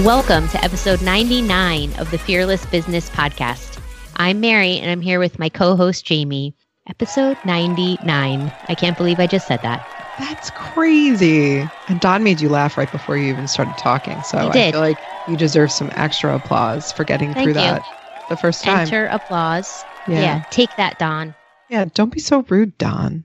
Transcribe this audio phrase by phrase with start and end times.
[0.00, 3.80] Welcome to episode 99 of the Fearless Business Podcast.
[4.16, 6.54] I'm Mary and I'm here with my co host Jamie.
[6.86, 8.52] Episode 99.
[8.68, 9.88] I can't believe I just said that.
[10.18, 11.66] That's crazy.
[11.88, 14.22] And Don made you laugh right before you even started talking.
[14.22, 17.66] So I feel like you deserve some extra applause for getting Thank through you.
[17.66, 17.82] that
[18.28, 18.80] the first time.
[18.80, 19.82] Enter applause.
[20.06, 20.20] Yeah.
[20.20, 21.34] yeah, take that, Don.
[21.70, 23.24] Yeah, don't be so rude, Don.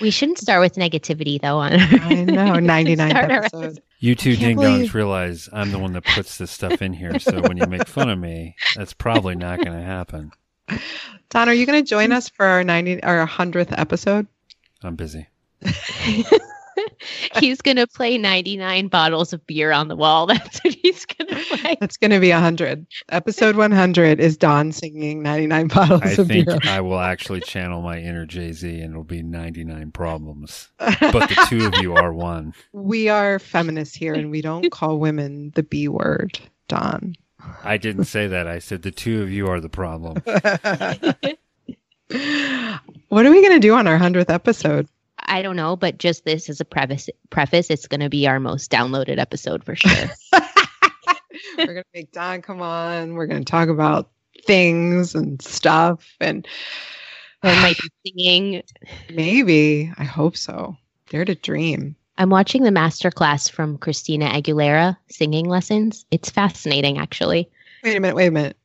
[0.00, 1.58] We shouldn't start with negativity though.
[1.58, 3.82] On I know, 99th episode.
[3.98, 7.18] You two ding dongs realize I'm the one that puts this stuff in here.
[7.18, 10.32] So when you make fun of me, that's probably not going to happen.
[11.30, 14.26] Don, are you going to join us for our 90 our 100th episode?
[14.82, 15.26] I'm busy.
[17.38, 20.26] he's gonna play 99 bottles of beer on the wall.
[20.26, 21.76] That's what he's gonna play.
[21.80, 22.86] That's going to be 100.
[23.10, 26.44] Episode 100 is Don singing 99 bottles I of beer.
[26.48, 26.66] I think.
[26.66, 30.68] I will actually channel my inner Jay Z and it'll be 99 problems.
[30.78, 32.54] But the two of you are one.
[32.72, 36.38] we are feminists here and we don't call women the B word,
[36.68, 37.14] Don.
[37.62, 38.46] I didn't say that.
[38.46, 40.16] I said the two of you are the problem.
[43.08, 44.88] what are we going to do on our 100th episode?
[45.26, 48.70] I don't know, but just this as a preface, preface, it's gonna be our most
[48.70, 50.10] downloaded episode for sure.
[51.58, 53.14] We're going to make Don come on.
[53.14, 54.10] We're going to talk about
[54.44, 56.14] things and stuff.
[56.20, 56.46] And
[57.42, 58.62] I might be singing.
[59.12, 60.76] maybe, I hope so.
[61.08, 61.96] Dare to dream.
[62.18, 66.06] I'm watching the master class from Christina Aguilera singing lessons.
[66.10, 67.50] It's fascinating, actually.
[67.82, 68.16] Wait a minute.
[68.16, 68.56] Wait a minute.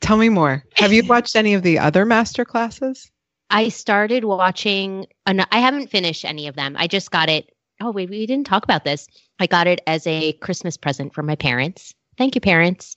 [0.00, 0.64] Tell me more.
[0.74, 3.10] Have you watched any of the other master classes?
[3.50, 6.76] I started watching, an, I haven't finished any of them.
[6.78, 7.52] I just got it.
[7.80, 9.08] Oh, wait, we didn't talk about this.
[9.38, 11.94] I got it as a Christmas present from my parents.
[12.18, 12.94] Thank you, parents.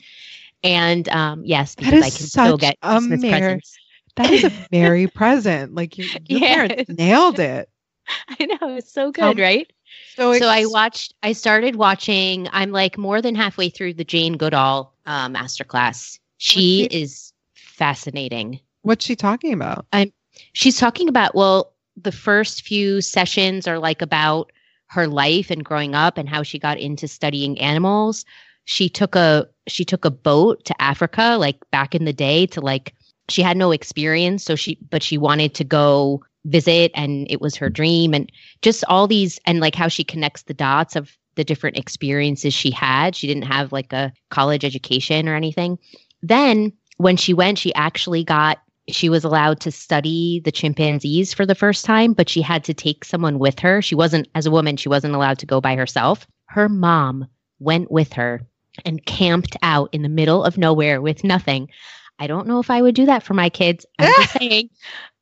[0.63, 3.77] And um, yes, That because I can still get Christmas mer- presents.
[4.15, 5.73] That is a merry present.
[5.73, 7.69] Like your, your parents nailed it.
[8.39, 9.73] I know, it's so good, me- right?
[10.15, 14.37] So, so I watched, I started watching, I'm like more than halfway through the Jane
[14.37, 16.19] Goodall uh, masterclass.
[16.37, 18.59] She What's is fascinating.
[18.81, 19.85] What's she talking about?
[20.51, 24.51] She's talking about, well, the first few sessions are like about
[24.87, 28.25] her life and growing up and how she got into studying animals.
[28.65, 32.61] She took a she took a boat to Africa like back in the day to
[32.61, 32.93] like
[33.29, 37.55] she had no experience so she but she wanted to go visit and it was
[37.55, 38.31] her dream and
[38.61, 42.71] just all these and like how she connects the dots of the different experiences she
[42.71, 43.15] had.
[43.15, 45.79] She didn't have like a college education or anything.
[46.21, 51.45] Then when she went, she actually got she was allowed to study the chimpanzees for
[51.45, 53.81] the first time, but she had to take someone with her.
[53.81, 56.27] She wasn't, as a woman, she wasn't allowed to go by herself.
[56.47, 57.27] Her mom
[57.59, 58.41] went with her
[58.85, 61.69] and camped out in the middle of nowhere with nothing.
[62.19, 63.85] I don't know if I would do that for my kids.
[63.99, 64.69] I'm just saying,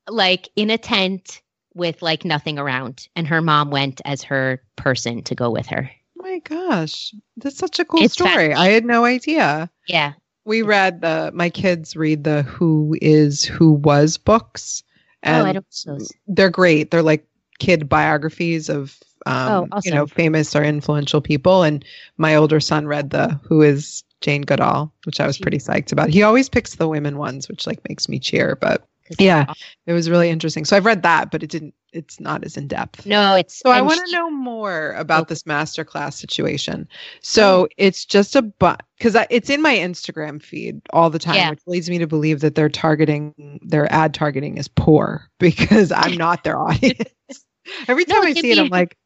[0.09, 1.41] like in a tent
[1.73, 3.07] with like nothing around.
[3.16, 5.90] And her mom went as her person to go with her.
[6.19, 8.53] Oh my gosh, that's such a cool It's story.
[8.53, 9.69] I had no idea.
[9.87, 10.14] Yeah.
[10.52, 14.84] We read the my kids read the Who is Who was books,
[15.24, 16.12] and oh, I don't those.
[16.28, 16.92] they're great.
[16.92, 17.26] They're like
[17.59, 21.64] kid biographies of um, Oh, you know famous or influential people.
[21.64, 21.86] And
[22.18, 26.09] my older son read the Who is Jane Goodall, which I was pretty psyched about.
[26.09, 28.58] He always picks the women ones, which like makes me cheer.
[28.59, 28.86] But
[29.19, 29.52] Yeah.
[29.85, 30.66] It was really interesting.
[30.66, 31.73] So I've read that, but it didn't.
[31.93, 33.05] It's not as in depth.
[33.05, 35.25] No, it's So I want to she- know more about Oh.
[35.28, 36.87] this masterclass situation.
[37.22, 37.67] So oh.
[37.78, 41.49] it's just a but because it's in my Instagram feed all the time, Yeah.
[41.49, 46.16] which leads me to believe that their targeting, their ad targeting is poor because I'm
[46.16, 47.09] not their audience.
[47.87, 48.97] Every time it I see it, I'm like,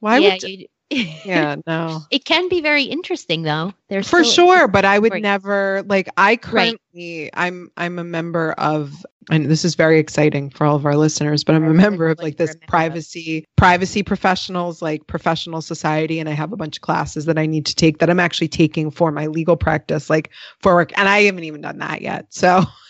[0.00, 0.42] why yeah, would?
[0.42, 2.00] you, yeah, no.
[2.10, 3.72] it can be very interesting though.
[3.88, 5.22] There's for sure but i would Right.
[5.22, 10.64] never like i currently i'm i'm a member of and this is very exciting for
[10.66, 12.68] all of our listeners but i'm a member of like this a member of.
[12.68, 17.46] privacy privacy professionals like professional society and i have a bunch of classes that i
[17.46, 21.08] need to take that i'm actually taking for my legal practice like for work and
[21.08, 22.62] i haven't even done that yet so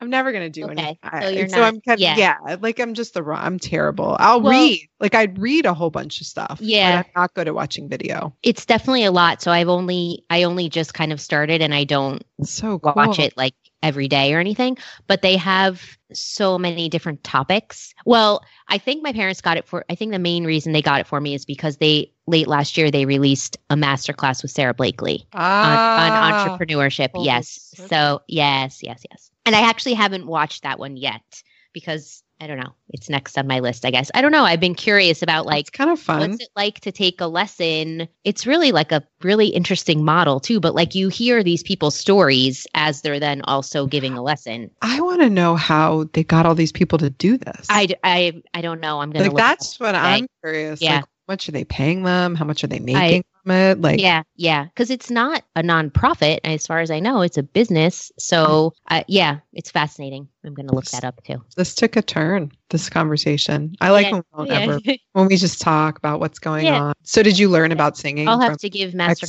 [0.00, 1.22] I'm never gonna do Okay, anything.
[1.22, 2.16] so you're so not- I'm kind of yeah.
[2.16, 2.56] yeah.
[2.60, 3.40] like I'm just the wrong.
[3.42, 4.16] I'm terrible.
[4.20, 6.58] I'll Well- read like I'd read a whole bunch of stuff.
[6.58, 7.02] but Yeah.
[7.04, 8.34] I'm not good at watching video.
[8.42, 9.42] it's definitely a lot.
[9.42, 12.92] So I've only I only just kind of started and I don't so cool.
[12.94, 17.94] watch it like every day or anything, but they have so many different topics.
[18.04, 21.00] Well, I think my parents got it for I think the main reason they got
[21.00, 24.50] it for me is because they late last year they released a master class with
[24.52, 26.46] Sara Blakely on, on Ah.
[26.58, 27.10] entrepreneurship.
[27.16, 27.74] Yes.
[27.78, 27.88] okay.
[27.88, 29.30] So yes, yes, yes.
[29.48, 31.42] And I actually haven't watched that one yet
[31.72, 32.74] because I don't know.
[32.90, 34.10] It's next on my list, I guess.
[34.12, 34.44] I don't know.
[34.44, 36.32] I've been curious about like kind of fun.
[36.32, 38.08] What's it like to take a lesson?
[38.24, 42.66] It's really like a really interesting model too, but like you hear these people's stories
[42.74, 44.70] as they're then also giving a lesson.
[44.82, 47.66] I want to know how they got all these people to do this.
[47.70, 49.00] I I I don't know.
[49.00, 50.82] I'm going to like that's what I'm curious.
[50.82, 50.96] Yeah.
[50.96, 52.34] Like, how much are they paying them?
[52.34, 53.80] How much are they making it?
[53.80, 57.22] Like, yeah, yeah, because it's not a nonprofit, as far as I know.
[57.22, 58.10] It's a business.
[58.18, 60.28] So, uh, yeah, it's fascinating.
[60.44, 61.42] I'm going to look that up too.
[61.56, 62.52] this took a turn.
[62.70, 63.74] This conversation.
[63.80, 64.74] I like Yeah, when we don't yeah.
[64.74, 64.80] ever
[65.12, 66.80] when we just talk about what's going Yeah.
[66.82, 66.92] on.
[67.02, 68.28] So, did you learn about singing?
[68.28, 69.26] I'll have to give master.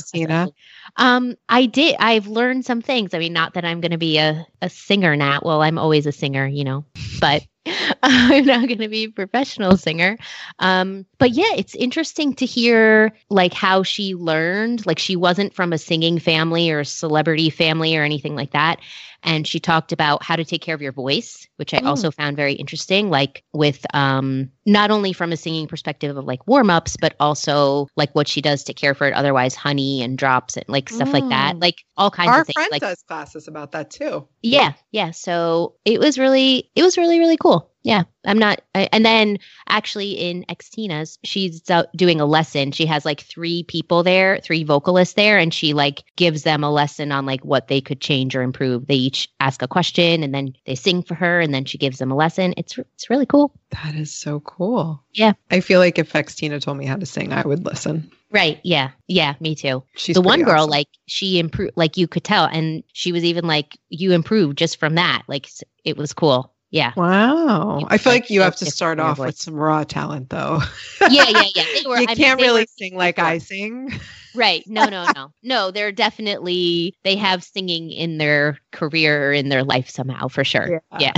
[0.96, 1.96] Um, I did.
[1.98, 3.14] I've learned some things.
[3.14, 5.40] I mean, not that I'm going to be a, a singer now.
[5.42, 6.84] Well, I'm always a singer, you know,
[7.20, 7.42] but
[8.02, 10.16] I'm not going to be a professional singer.
[10.58, 14.86] Um, but yeah, it's interesting to hear like how she learned.
[14.86, 18.80] Like she wasn't from a singing family or a celebrity family or anything like that.
[19.22, 21.86] And she talked about how to take care of your voice, which I Mm.
[21.86, 23.10] also found very interesting.
[23.10, 27.86] Like with um, not only from a singing perspective of like warm ups, but also
[27.96, 29.14] like what she does to care for it.
[29.14, 31.56] Otherwise, honey and drops and like stuff like that.
[31.56, 31.62] Mm.
[31.62, 32.54] Like all kinds Our of things.
[32.54, 34.26] friend Like does classes about that too.
[34.42, 35.10] yeah, yeah.
[35.10, 37.69] So it was really, it was really, really cool.
[37.82, 38.60] Yeah, I'm not.
[38.74, 39.38] I, and then
[39.68, 41.62] actually in Xtina's, she's
[41.96, 42.72] doing a lesson.
[42.72, 46.70] She has like three people there, three vocalists there, and she like gives them a
[46.70, 48.86] lesson on like what they could change or improve.
[48.86, 51.98] They each ask a question, and then they sing for her, and then she gives
[51.98, 52.52] them a lesson.
[52.58, 53.52] It's it's really cool.
[53.70, 55.02] That is so cool.
[55.14, 55.32] Yeah.
[55.50, 58.10] I feel like if Xtina told me how to sing, I would listen.
[58.30, 58.60] Right?
[58.62, 59.34] Yeah, yeah.
[59.40, 59.82] Me too.
[59.96, 60.70] She's the one girl awesome.
[60.70, 64.78] like she improved like you could tell and she was even like you improved just
[64.78, 65.48] from that like
[65.84, 67.78] it was cool yeah Wow.
[67.80, 70.60] You I feel like like you have to start off with some raw talent though.
[71.02, 73.28] yeah yeah yeah they were, you I can't they really sing like before.
[73.28, 73.92] I sing.
[74.34, 79.48] right no no no no they're definitely they have singing in their career or in
[79.48, 81.12] their life somehow for sure yeah,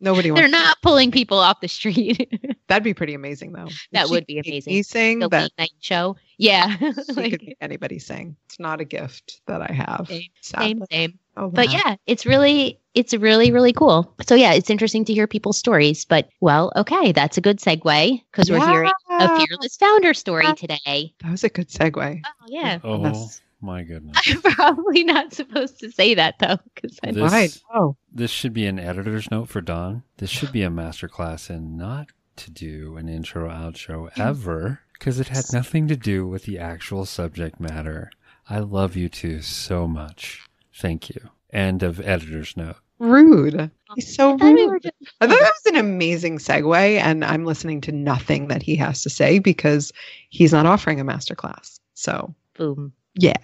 [0.00, 2.28] Nobody wants to they're not pulling people off the street
[2.66, 3.66] That'd be pretty amazing though.
[3.92, 4.72] That would be amazing.
[4.72, 6.76] Me sing the that late night show yeah
[7.16, 8.36] Like, could anybody sing.
[8.46, 10.06] It's not a gift that I have.
[10.08, 10.66] Same, sadly.
[10.68, 15.04] same same Oh, but yeah it's really it's really really cool so yeah it's interesting
[15.06, 19.28] to hear people's stories but well okay that's a good segue because we're hearing a
[19.46, 22.20] fearless founder story today That was a good segue.
[22.24, 23.40] oh yeah Oh Yes.
[23.62, 24.16] my goodness.
[24.28, 27.48] i'm probably not supposed to say that though because i This- Why?
[27.74, 30.02] Oh, This should be an editor's note for Don.
[30.18, 35.28] This should be a masterclass in not to do an intro outro ever because it
[35.28, 38.10] had nothing to do with the actual subject matter.
[38.48, 40.42] I love you two so much.
[40.80, 41.20] Thank you.
[41.52, 42.76] End of editor's note.
[42.98, 43.70] rude.
[43.96, 44.92] He's so I thought rude.
[45.20, 49.02] I thought that was an amazing segue, and I'm listening to nothing that he has
[49.02, 49.92] to say because
[50.30, 51.80] he's not offering a masterclass.
[51.94, 53.34] So, boom yeah,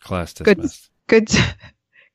[0.00, 0.56] Class Good.
[0.56, 0.90] dismissed.
[1.08, 1.28] good,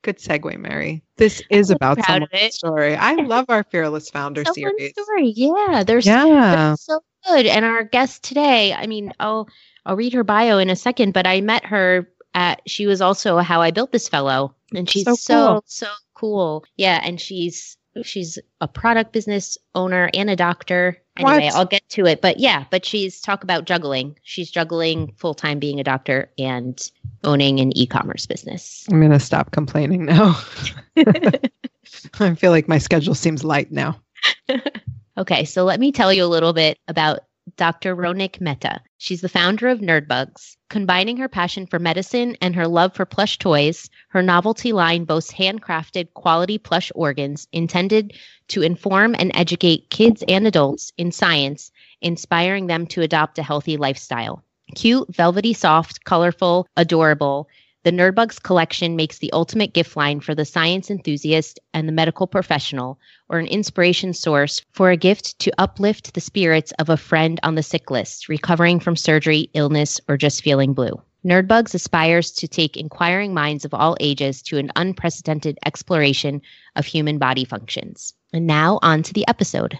[0.01, 1.03] good segue, Mary.
[1.17, 2.95] This is I'm about proud someone's story.
[2.95, 4.91] I love our fearless founder Someone's series.
[4.93, 6.25] story yeah there's Yeah,
[6.55, 7.45] They're so good.
[7.45, 9.47] And our guest today, I mean, I'll
[9.85, 13.37] I'll read her bio in a second, but I met her at she was also
[13.39, 14.55] how I built this fellow.
[14.73, 15.63] And she's So so cool.
[15.65, 16.65] so cool.
[16.77, 20.97] Yeah, and she's she's a product business owner and a doctor.
[21.17, 21.55] Anyway, What?
[21.55, 22.21] I'll get to it.
[22.21, 24.17] But yeah, but she's talk about juggling.
[24.23, 26.79] She's juggling full time being a doctor and
[27.23, 28.85] owning an e-commerce business.
[28.91, 30.39] I'm gonna stop complaining now.
[32.19, 33.99] I feel like my schedule seems light now.
[35.17, 37.19] Okay, so let me tell you a little bit about
[37.55, 37.95] Dr.
[37.95, 38.81] Ronak Mehta.
[38.97, 40.57] She's the founder of Nerdbugs.
[40.69, 45.33] Combining her passion for medicine and her love for plush toys, her novelty line boasts
[45.33, 48.13] handcrafted quality plush organs intended
[48.49, 53.77] to inform and educate kids and adults in science, inspiring them to adopt a healthy
[53.77, 54.43] lifestyle.
[54.75, 57.47] Cute, velvety, soft, colorful, adorable.
[57.83, 62.27] The Nerdbugs collection makes the ultimate gift line for the science enthusiast and the medical
[62.27, 67.39] professional, or an inspiration source for a gift to uplift the spirits of a friend
[67.41, 71.01] on the sick list, recovering from surgery, illness, or just feeling blue.
[71.23, 76.41] Nerdbugs aspires to take inquiring minds of all ages to an unprecedented exploration
[76.75, 78.13] of human body functions.
[78.33, 79.79] And now on to the episode.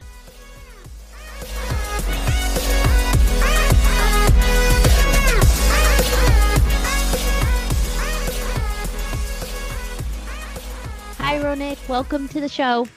[11.50, 11.90] Ronak.
[11.90, 12.88] Welcome to the show.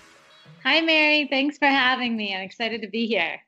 [0.63, 1.27] Hi, Mary.
[1.31, 2.35] Thanks for having me.
[2.35, 3.41] I'm excited to be here.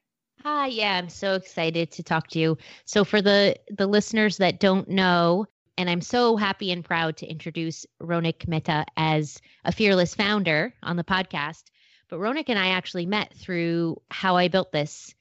[0.42, 2.56] Hi, yeah, I'm so excited to talk to you.
[2.86, 5.44] So, for the the listeners that don't know,
[5.76, 10.96] and I'm so happy and proud to introduce Ronak Mehta as a fearless founder on
[10.96, 11.64] the podcast.
[12.08, 15.14] But Ronak and I actually met through How I Built This.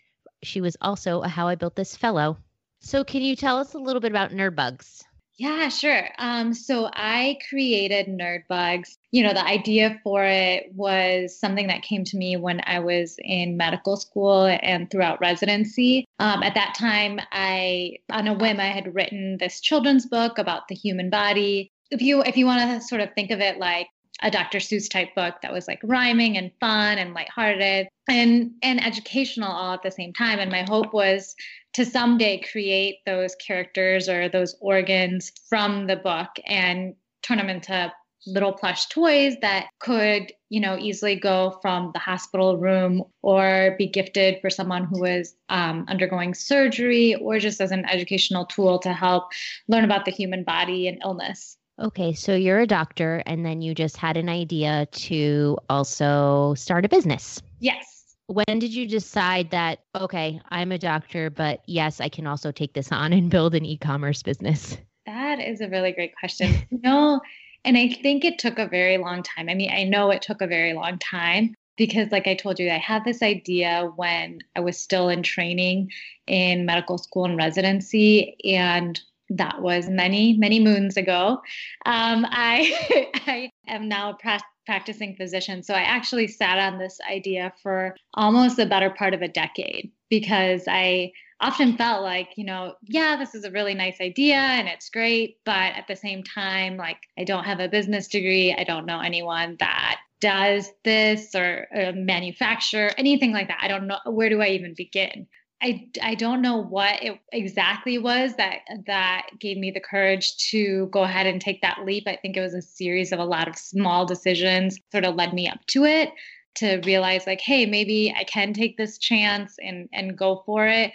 [0.44, 2.38] She was also a How I Built This fellow.
[2.80, 5.04] So, can you tell us a little bit about Nerdbugs?
[5.38, 6.10] Yeah, sure.
[6.20, 8.98] Um, so I created Nerdbugs.
[9.12, 13.16] You know, the idea for it was something that came to me when I was
[13.20, 16.06] in medical school and throughout residency.
[16.20, 20.68] Um, at that time, I, on a whim, I had written this children's book about
[20.68, 21.72] the human body.
[21.90, 23.88] If you if you want to sort of think of it like
[24.24, 24.58] a Dr.
[24.58, 29.74] Seuss type book that was like rhyming and fun and lighthearted and and educational all
[29.74, 30.40] at the same time.
[30.40, 31.36] And my hope was
[31.74, 37.92] to someday create those characters or those organs from the book and turn them into
[38.26, 43.88] little plush toys that could, you know, easily go from the hospital room or be
[43.88, 48.94] gifted for someone who was um, undergoing surgery or just as an educational tool to
[48.94, 49.26] help
[49.68, 51.58] learn about the human body and illness.
[51.80, 56.86] Okay, so you're a doctor and then you just had an idea to also start
[56.86, 57.42] a business.
[57.60, 58.16] Yes.
[58.28, 62.74] When did you decide that, okay, I'm a doctor, but yes, I can also take
[62.74, 64.78] this on and build an e commerce business?
[65.06, 66.54] That is a really great question.
[66.72, 67.20] no,
[67.66, 69.50] and I think it took a very long time.
[69.50, 72.70] I mean, I know it took a very long time because, like I told you,
[72.70, 75.92] I had this idea when I was still in training
[76.28, 78.38] in medical school and residency.
[78.46, 81.42] And that was many, many moons ago.
[81.86, 85.64] Um, I, I am now a pra- practicing physician.
[85.64, 89.92] So I actually sat on this idea for almost the better part of a decade
[90.10, 91.12] because I
[91.42, 95.38] often felt like, you know, yeah, this is a really nice idea and it's great.
[95.46, 98.56] But at the same time, like, I don't have a business degree.
[98.58, 103.60] I don't know anyone that does this or uh, manufacture anything like that.
[103.62, 104.00] I don't know.
[104.06, 105.28] Where do I even begin?
[105.64, 110.88] I, I don't know what it exactly was that that gave me the courage to
[110.88, 112.04] go ahead and take that leap.
[112.06, 115.34] I think it was a series of a lot of small decisions sort of led
[115.34, 116.10] me up to it
[116.56, 120.92] to realize like hey maybe I can take this chance and and go for it.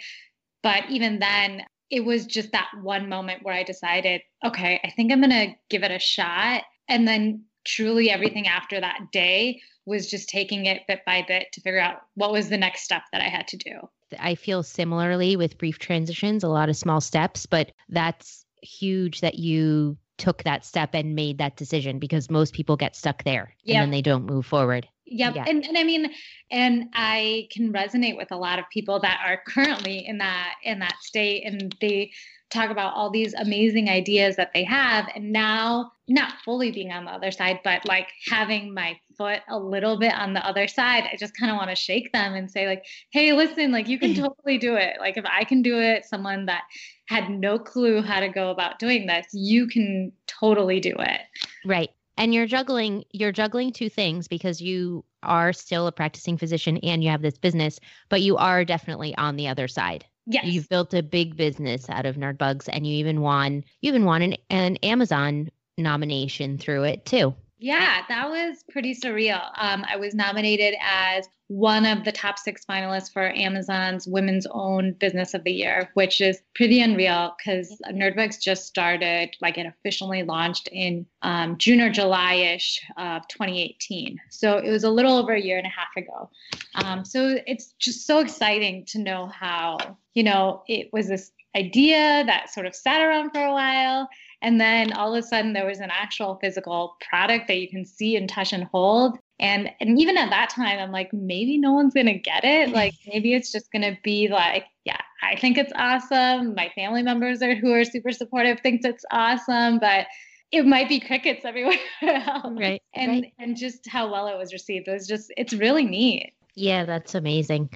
[0.61, 5.11] But even then it was just that one moment where I decided okay, I think
[5.11, 7.45] I'm going to give it a shot and then
[7.75, 12.01] truly everything after that day was just taking it bit by bit to figure out
[12.15, 13.89] what was the next step that I had to do.
[14.19, 19.35] I feel similarly with brief transitions, a lot of small steps, but that's huge that
[19.35, 23.75] you took that step and made that decision because most people get stuck there yep.
[23.75, 24.87] and then they don't move forward.
[25.11, 25.35] Yep.
[25.35, 25.45] Yeah.
[25.47, 26.11] And and I mean,
[26.51, 30.79] and I can resonate with a lot of people that are currently in that in
[30.79, 32.11] that state and they
[32.49, 37.05] talk about all these amazing ideas that they have and now not fully being on
[37.05, 41.03] the other side but like having my foot a little bit on the other side
[41.11, 43.99] i just kind of want to shake them and say like hey listen like you
[43.99, 46.63] can totally do it like if i can do it someone that
[47.07, 51.21] had no clue how to go about doing this you can totally do it
[51.65, 56.77] right and you're juggling you're juggling two things because you are still a practicing physician
[56.83, 60.45] and you have this business but you are definitely on the other side Yes.
[60.45, 64.05] You've built a big business out of Nerd Nerdbugs and you even won you even
[64.05, 67.33] won an, an Amazon nomination through it too.
[67.61, 69.41] Yeah, that was pretty surreal.
[69.57, 74.93] Um, I was nominated as one of the top six finalists for Amazon's Women's Own
[74.93, 80.23] Business of the Year, which is pretty unreal because Nerdbugs just started, like it officially
[80.23, 84.17] launched in um, June or July ish of 2018.
[84.29, 86.29] So it was a little over a year and a half ago.
[86.75, 92.23] Um, so it's just so exciting to know how, you know, it was this idea
[92.25, 94.07] that sort of sat around for a while
[94.41, 97.85] And then all of a sudden there was an actual physical product that you can
[97.85, 99.17] see and touch and hold.
[99.39, 102.69] And and even at that time, I'm like, maybe no one's gonna get it.
[102.79, 106.55] Like maybe it's just gonna be like, yeah, I think it's awesome.
[106.55, 110.07] My family members are who are super supportive thinks it's awesome, but
[110.51, 112.57] it might be crickets everywhere else.
[112.57, 112.81] Right.
[112.93, 113.33] And right.
[113.39, 114.87] and just how well it was received.
[114.87, 116.33] It was just it's really neat.
[116.55, 117.69] Yeah, that's amazing.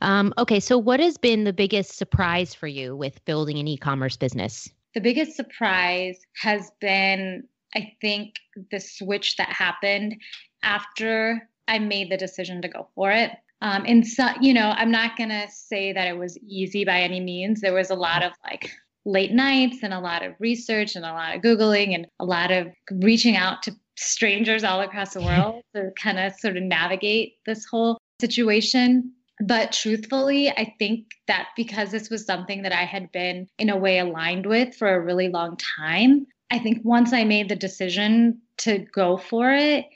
[0.00, 4.16] Um, okay, so what has been the biggest surprise for you with building an e-commerce
[4.16, 4.70] business?
[4.94, 7.44] The biggest surprise has been,
[7.74, 8.34] I think,
[8.70, 10.16] the switch that happened
[10.62, 13.30] after I made the decision to go for it.
[13.62, 17.00] Um, and so, you know, I'm not going to say that it was easy by
[17.00, 17.60] any means.
[17.60, 18.70] There was a lot of like
[19.04, 22.50] late nights and a lot of research and a lot of Googling and a lot
[22.50, 27.34] of reaching out to strangers all across the world to kind of sort of navigate
[27.46, 29.12] this whole situation.
[29.40, 33.76] But truthfully, I think that because this was something that I had been in a
[33.76, 38.42] way aligned with for a really long time, I think once I made the decision
[38.58, 39.86] to go for it,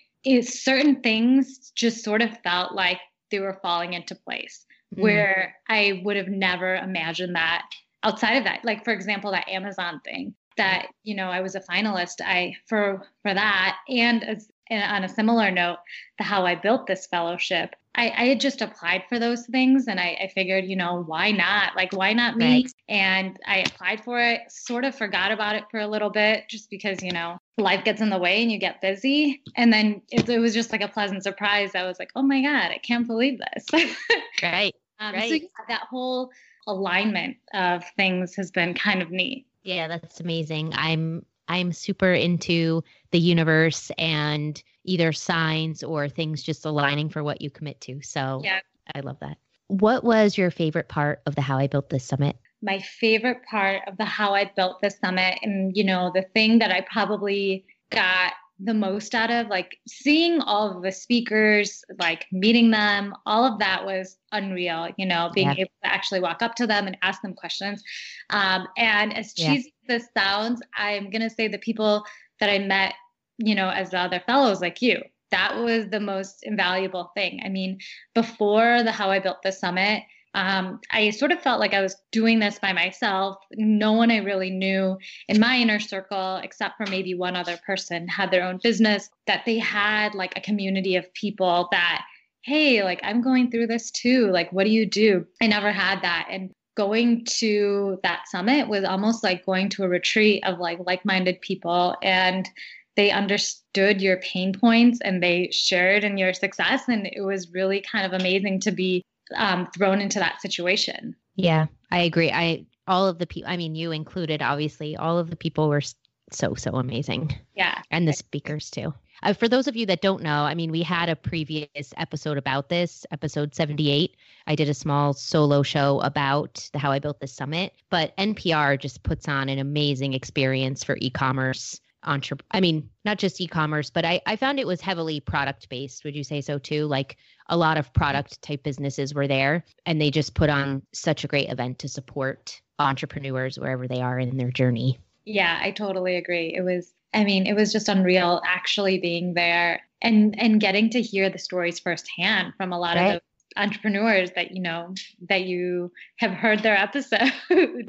[0.47, 2.99] certain things just sort of felt like
[3.31, 5.03] they were falling into place mm.
[5.03, 7.67] where I would have never imagined that
[8.03, 8.65] outside of that.
[8.65, 13.05] Like for example, that Amazon thing that you know I was a finalist I for
[13.23, 15.79] for that and as and on a similar note,
[16.17, 20.01] the how I built this fellowship, I, I had just applied for those things and
[20.01, 21.77] I, I, figured, you know, why not?
[21.77, 22.63] Like, why not me?
[22.63, 22.73] Right.
[22.89, 26.71] And I applied for it, sort of forgot about it for a little bit just
[26.71, 29.43] because, you know, life gets in the way and you get busy.
[29.57, 31.75] And then it, it was just like a pleasant surprise.
[31.75, 33.87] I was like, oh my God, I can't believe this.
[34.43, 34.75] right.
[34.99, 35.29] Um, right.
[35.29, 36.31] So yeah, that whole
[36.67, 39.47] alignment of things has been kind of neat.
[39.63, 40.73] Yeah, that's amazing.
[40.75, 47.41] I'm I'm super into the universe and either signs or things just aligning for what
[47.41, 48.01] you commit to.
[48.03, 48.61] So yeah.
[48.95, 49.39] I love that.
[49.69, 52.37] What was your favorite part of the How I Built This Summit?
[52.63, 56.59] My favorite part of the How I Built This Summit, and you know, the thing
[56.59, 62.27] that I probably got the most out of like seeing all of the speakers like
[62.31, 65.63] meeting them all of that was unreal you know being yeah.
[65.63, 67.83] able to actually walk up to them and ask them questions
[68.31, 69.97] um, and as cheesy yeah.
[69.97, 72.05] as this sounds i'm going to say the people
[72.39, 72.95] that i met
[73.39, 75.01] you know as the other fellows like you
[75.31, 77.79] that was the most invaluable thing i mean
[78.15, 80.03] before the how i built the summit
[80.35, 83.37] um, I sort of felt like I was doing this by myself.
[83.53, 84.99] No one I really knew
[85.29, 89.45] in my inner circle, except for maybe one other person, had their own business, that
[89.47, 92.05] they had like a community of people that,
[92.43, 94.31] hey, like I'm going through this too.
[94.33, 95.25] Like, what do you do?
[95.41, 96.27] I never had that.
[96.29, 101.05] And going to that summit was almost like going to a retreat of like like
[101.05, 101.97] minded people.
[102.03, 102.49] And
[102.97, 106.83] they understood your pain points and they shared in your success.
[106.89, 109.03] And it was really kind of amazing to be
[109.37, 111.15] um, thrown into that situation.
[111.37, 112.31] Yeah, I agree.
[112.31, 113.51] I all of the people.
[113.51, 114.97] I mean, you included, obviously.
[114.97, 115.83] All of the people were
[116.31, 117.35] so so amazing.
[117.57, 118.95] Yeah, and the speakers too.
[119.23, 122.37] Uh, for those of you that don't know, I mean, we had a previous episode
[122.37, 124.17] about this, episode 78.
[124.47, 128.79] I did a small solo show about the How I Built This Summit, but NPR
[128.79, 133.91] just puts on an amazing experience for e commerce entre I mean, not just e-commerce,
[133.91, 136.05] but I, I found it was heavily product based.
[136.05, 136.87] Would you say so too?
[136.87, 137.17] Like
[137.49, 141.29] a lot of product type businesses were there and they just put on such a
[141.29, 144.99] great event to support entrepreneurs wherever they are in their journey.
[145.25, 146.55] Yeah, I totally agree.
[146.55, 151.01] It was I mean, it was just unreal actually being there and and getting to
[151.01, 153.17] hear the stories firsthand from a lot right.
[153.17, 153.23] of
[153.55, 154.95] the entrepreneurs that you know
[155.29, 157.33] that you have heard their episodes.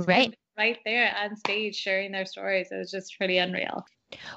[0.08, 0.36] right.
[0.58, 2.68] right there on stage sharing their stories.
[2.72, 3.86] It was just pretty unreal.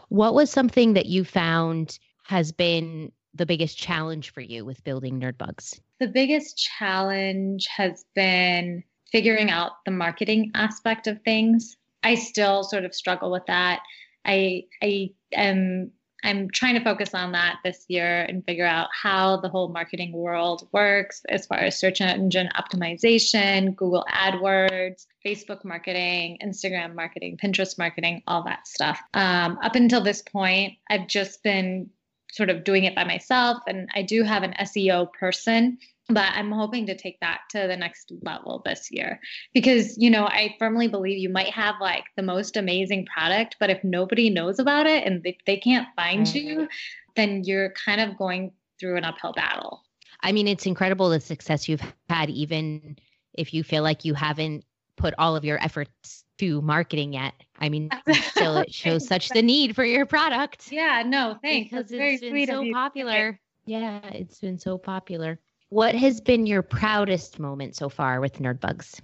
[0.08, 5.20] What was something that you found has been the biggest challenge for you with building
[5.20, 5.80] Nerdbugs?
[6.00, 11.76] The biggest challenge has been figuring out the marketing aspect of things.
[12.02, 13.80] I still sort of struggle with that.
[14.24, 15.92] I I am
[16.24, 20.12] I'm trying to focus on that this year and figure out how the whole marketing
[20.12, 27.78] world works as far as search engine optimization, Google AdWords, Facebook marketing, Instagram marketing, Pinterest
[27.78, 29.00] marketing, all that stuff.
[29.14, 31.90] Um, up until this point, I've just been
[32.32, 35.78] sort of doing it by myself, and I do have an SEO person
[36.08, 39.20] but i'm hoping to take that to the next level this year.
[39.52, 43.70] Because you know i firmly believe you might have like the most amazing product but
[43.70, 46.36] if nobody knows about it and they, they can't find mm-hmm.
[46.36, 46.68] you
[47.16, 49.82] then you're kind of going through an uphill battle.
[50.22, 52.96] I mean it's incredible the success you've had even
[53.34, 54.64] if you feel like you haven't
[54.96, 57.34] put all of your efforts to marketing yet.
[57.58, 57.90] I mean
[58.22, 60.72] still it shows such the need for your product.
[60.72, 61.70] Yeah no thanks.
[61.70, 63.38] Because That's it's been so popular.
[63.66, 65.38] yeah it's been so popular
[65.70, 69.00] what has been your proudest moment so far with Nerdbugs?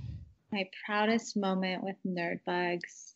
[0.52, 3.12] My proudest moment with Nerdbugs.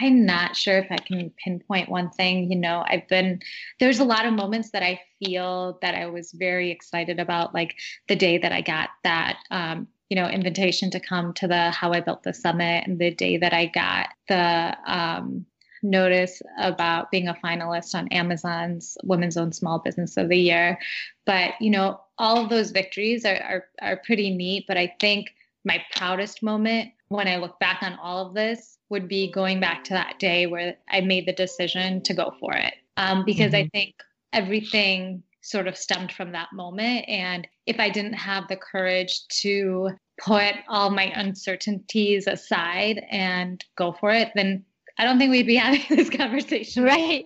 [0.00, 2.50] I'm not sure if I can pinpoint one thing.
[2.50, 3.40] You know, I've been,
[3.80, 7.74] there's a lot of moments that I feel that I was very excited about, like
[8.08, 11.92] the day that I got that, um, you know, invitation to come to the How
[11.92, 15.46] I Built the Summit and the day that I got the, um,
[15.82, 20.78] notice about being a finalist on Amazon's Women's Own Small Business of the Year.
[21.26, 24.64] But, you know, all of those victories are, are, are pretty neat.
[24.66, 29.08] But I think my proudest moment when I look back on all of this would
[29.08, 32.74] be going back to that day where I made the decision to go for it.
[32.96, 33.66] Um, because mm-hmm.
[33.66, 33.94] I think
[34.32, 37.08] everything sort of stemmed from that moment.
[37.08, 39.90] And if I didn't have the courage to
[40.20, 44.64] put all my uncertainties aside and go for it, then
[45.00, 46.84] I don't think we'd be having this conversation.
[46.84, 47.24] Right.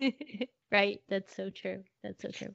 [0.72, 1.00] right.
[1.08, 1.84] That's so true.
[2.02, 2.52] That's so true.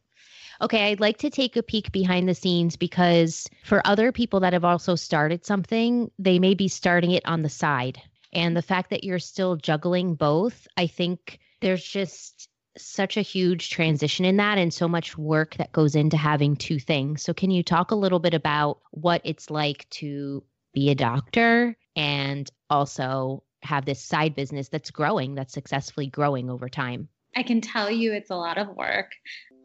[0.59, 4.51] Okay, I'd like to take a peek behind the scenes because for other people that
[4.51, 8.01] have also started something, they may be starting it on the side.
[8.33, 13.69] And the fact that you're still juggling both, I think there's just such a huge
[13.69, 17.23] transition in that and so much work that goes into having two things.
[17.23, 21.77] So, can you talk a little bit about what it's like to be a doctor
[21.95, 27.07] and also have this side business that's growing, that's successfully growing over time?
[27.35, 29.11] I can tell you it's a lot of work.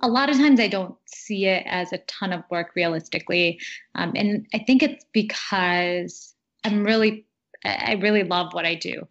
[0.02, 3.60] A lot of times I don't see it as a ton of work realistically.
[3.94, 7.26] Um, and I think it's because I'm really
[7.64, 9.02] I really love what I do.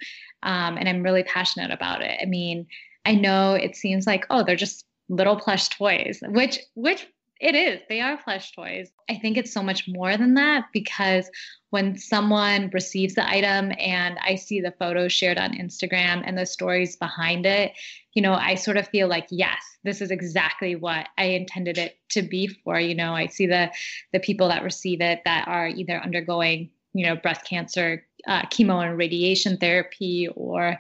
[0.43, 2.19] Um, and I'm really passionate about it.
[2.21, 2.67] I mean,
[3.05, 7.07] I know it seems like, oh, they're just little plush toys, which, which
[7.41, 7.81] it is.
[7.89, 8.91] They are plush toys.
[9.09, 11.29] I think it's so much more than that because
[11.69, 16.45] when someone receives the item and I see the photos shared on Instagram and the
[16.45, 17.73] stories behind it,
[18.13, 21.97] you know, I sort of feel like, yes, this is exactly what I intended it
[22.11, 22.79] to be for.
[22.79, 23.69] You know, I see the
[24.13, 28.85] the people that receive it that are either undergoing you know breast cancer uh, chemo
[28.85, 30.77] and radiation therapy or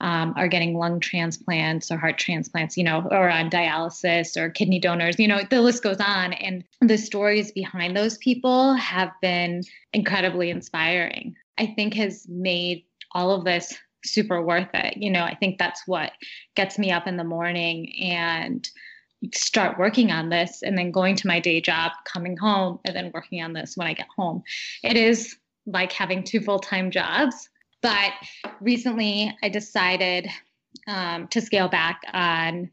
[0.00, 4.78] um, are getting lung transplants or heart transplants you know or on dialysis or kidney
[4.78, 6.32] donors you know the list goes on.
[6.34, 11.34] And the stories behind those people have been incredibly inspiring.
[11.58, 14.96] I think has made all of this super worth it.
[14.96, 16.12] You know i think that's what
[16.54, 18.68] gets me up in the morning and
[19.34, 23.10] start working on this and then going to my day job, coming home, and then
[23.12, 24.42] working on this when I get home.
[24.82, 25.36] It is
[25.72, 27.48] like having two full time jobs.
[27.82, 28.12] But
[28.60, 30.28] recently I decided
[30.86, 32.70] um, to scale back on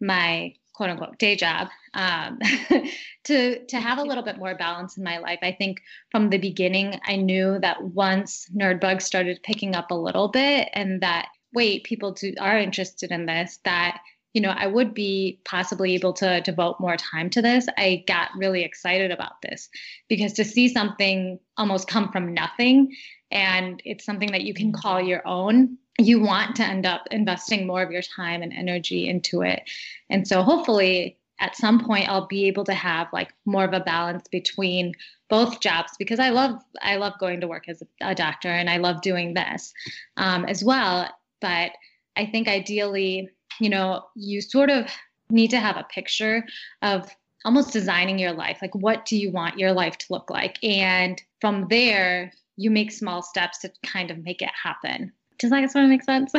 [0.00, 2.38] my quote unquote day job um,
[3.24, 5.38] to to have a little bit more balance in my life.
[5.42, 5.80] I think
[6.10, 11.00] from the beginning I knew that once Nerdbug started picking up a little bit and
[11.00, 14.00] that wait people do, are interested in this that
[14.34, 17.66] you know, I would be possibly able to devote more time to this.
[17.78, 19.70] I got really excited about this
[20.08, 22.94] because to see something almost come from nothing
[23.30, 27.66] and it's something that you can call your own, you want to end up investing
[27.66, 29.62] more of your time and energy into it.
[30.10, 33.80] And so hopefully at some point I'll be able to have like more of a
[33.80, 34.94] balance between
[35.28, 38.78] both jobs because I love I love going to work as a doctor and I
[38.78, 39.72] love doing this
[40.16, 41.08] um, as well.
[41.40, 41.72] But
[42.16, 44.90] I think ideally you know, you sort of
[45.30, 46.44] need to have a picture
[46.82, 47.08] of
[47.44, 48.58] almost designing your life.
[48.62, 50.62] Like, what do you want your life to look like?
[50.62, 55.12] And from there, you make small steps to kind of make it happen.
[55.38, 56.32] Does that sort of make sense?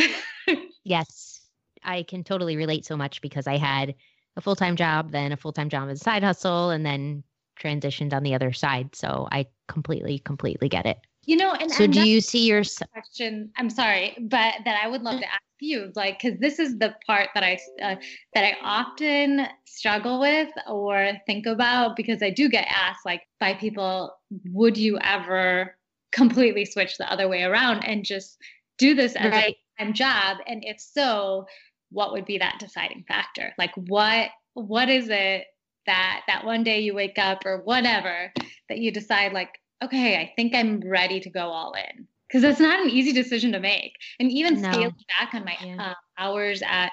[0.83, 1.41] yes.
[1.83, 3.93] I can totally relate so much because I had
[4.35, 7.23] a full time job, then a full time job as a side hustle, and then
[7.59, 8.95] transitioned on the other side.
[8.95, 10.97] So I completely, completely get it.
[11.25, 13.51] You know, and so and do you see your question?
[13.57, 16.95] I'm sorry, but that I would love to ask you, like, because this is the
[17.05, 17.95] part that I uh,
[18.33, 23.53] that I often struggle with or think about because I do get asked, like, by
[23.53, 24.15] people,
[24.51, 25.75] would you ever
[26.11, 28.37] completely switch the other way around and just
[28.77, 29.55] do this as right.
[29.79, 30.37] a time job?
[30.47, 31.45] And if so,
[31.91, 33.53] what would be that deciding factor?
[33.57, 35.45] Like, what what is it
[35.85, 38.31] that that one day you wake up or whatever
[38.69, 42.07] that you decide like okay, I think I'm ready to go all in.
[42.27, 43.93] Because it's not an easy decision to make.
[44.19, 44.71] And even no.
[44.71, 45.91] scaling back on my yeah.
[45.91, 46.91] uh, hours at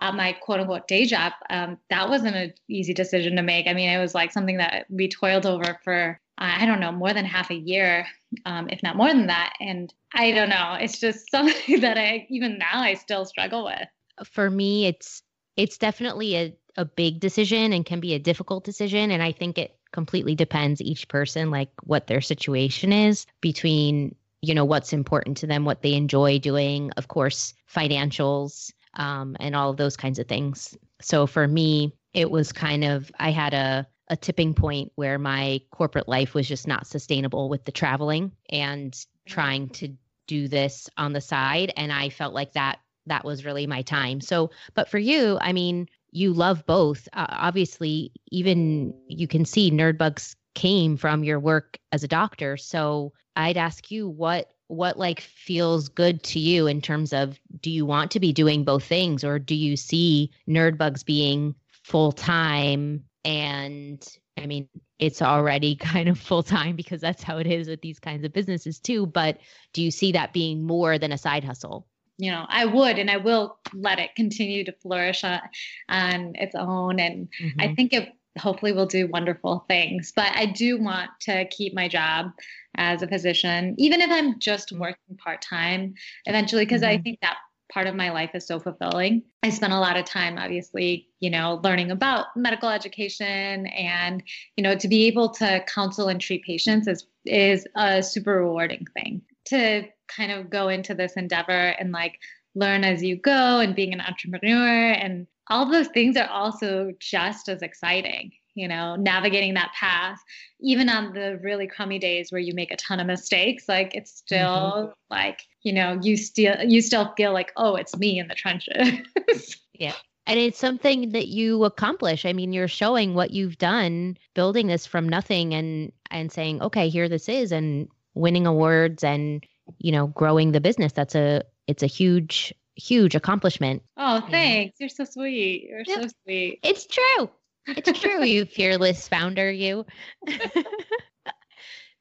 [0.00, 3.66] uh, my quote unquote day job, um, that wasn't an easy decision to make.
[3.66, 6.92] I mean, it was like something that we toiled over for, uh, I don't know,
[6.92, 8.06] more than half a year,
[8.46, 9.54] um, if not more than that.
[9.60, 13.88] And I don't know, it's just something that I, even now, I still struggle with.
[14.28, 15.22] For me, it's,
[15.56, 19.10] it's definitely a, a big decision and can be a difficult decision.
[19.10, 24.54] And I think it completely depends each person like what their situation is between you
[24.54, 29.70] know what's important to them what they enjoy doing of course financials um, and all
[29.70, 33.86] of those kinds of things so for me it was kind of i had a
[34.10, 39.04] a tipping point where my corporate life was just not sustainable with the traveling and
[39.26, 39.94] trying to
[40.26, 44.20] do this on the side and I felt like that that was really my time.
[44.20, 47.08] So, but for you, I mean, you love both.
[47.12, 52.56] Uh, obviously, even you can see Nerdbugs came from your work as a doctor.
[52.56, 57.70] So, I'd ask you what what like feels good to you in terms of do
[57.70, 63.04] you want to be doing both things or do you see Nerdbugs being full time
[63.24, 64.68] and I mean,
[64.98, 68.32] it's already kind of full time because that's how it is with these kinds of
[68.32, 69.06] businesses too.
[69.06, 69.38] But
[69.72, 71.86] do you see that being more than a side hustle?
[72.18, 75.40] You know, I would and I will let it continue to flourish on,
[75.88, 76.98] on its own.
[76.98, 77.60] And mm-hmm.
[77.60, 80.12] I think it hopefully will do wonderful things.
[80.14, 82.30] But I do want to keep my job
[82.76, 85.94] as a physician, even if I'm just working part time
[86.26, 86.98] eventually, because mm-hmm.
[86.98, 87.36] I think that
[87.72, 89.22] part of my life is so fulfilling.
[89.42, 94.22] I spent a lot of time, obviously, you know, learning about medical education and,
[94.56, 98.86] you know, to be able to counsel and treat patients is is a super rewarding
[98.94, 99.22] thing.
[99.46, 102.18] To kind of go into this endeavor and like
[102.54, 107.48] learn as you go and being an entrepreneur and all those things are also just
[107.48, 110.18] as exciting you know, navigating that path,
[110.60, 114.10] even on the really crummy days where you make a ton of mistakes, like it's
[114.10, 114.90] still mm-hmm.
[115.10, 119.56] like, you know, you still you still feel like, oh, it's me in the trenches.
[119.74, 119.94] yeah.
[120.26, 122.26] And it's something that you accomplish.
[122.26, 126.88] I mean, you're showing what you've done, building this from nothing and and saying, okay,
[126.88, 129.46] here this is and winning awards and,
[129.78, 130.92] you know, growing the business.
[130.92, 133.82] That's a it's a huge huge accomplishment.
[133.96, 134.76] Oh, thanks.
[134.80, 135.68] You're so sweet.
[135.68, 136.60] You're so sweet.
[136.62, 137.30] It's true.
[137.66, 139.84] It's true, you fearless founder, you.
[140.26, 140.64] well,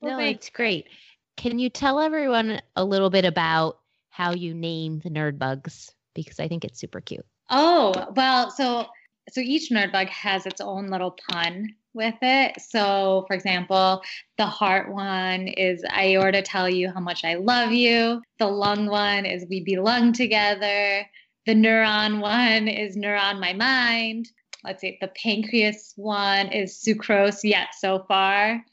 [0.01, 0.87] no, it's great.
[1.35, 5.91] Can you tell everyone a little bit about how you name the Nerdbugs?
[6.15, 7.25] Because I think it's super cute.
[7.49, 8.87] Oh, well, so
[9.29, 12.61] so each Nerdbug has its own little pun with it.
[12.61, 14.01] So, for example,
[14.37, 18.21] the heart one is I to tell you how much I love you.
[18.39, 21.05] The lung one is we belong together.
[21.45, 24.29] The neuron one is neuron my mind
[24.67, 28.63] let's see, the pancreas one is sucrose yet so far.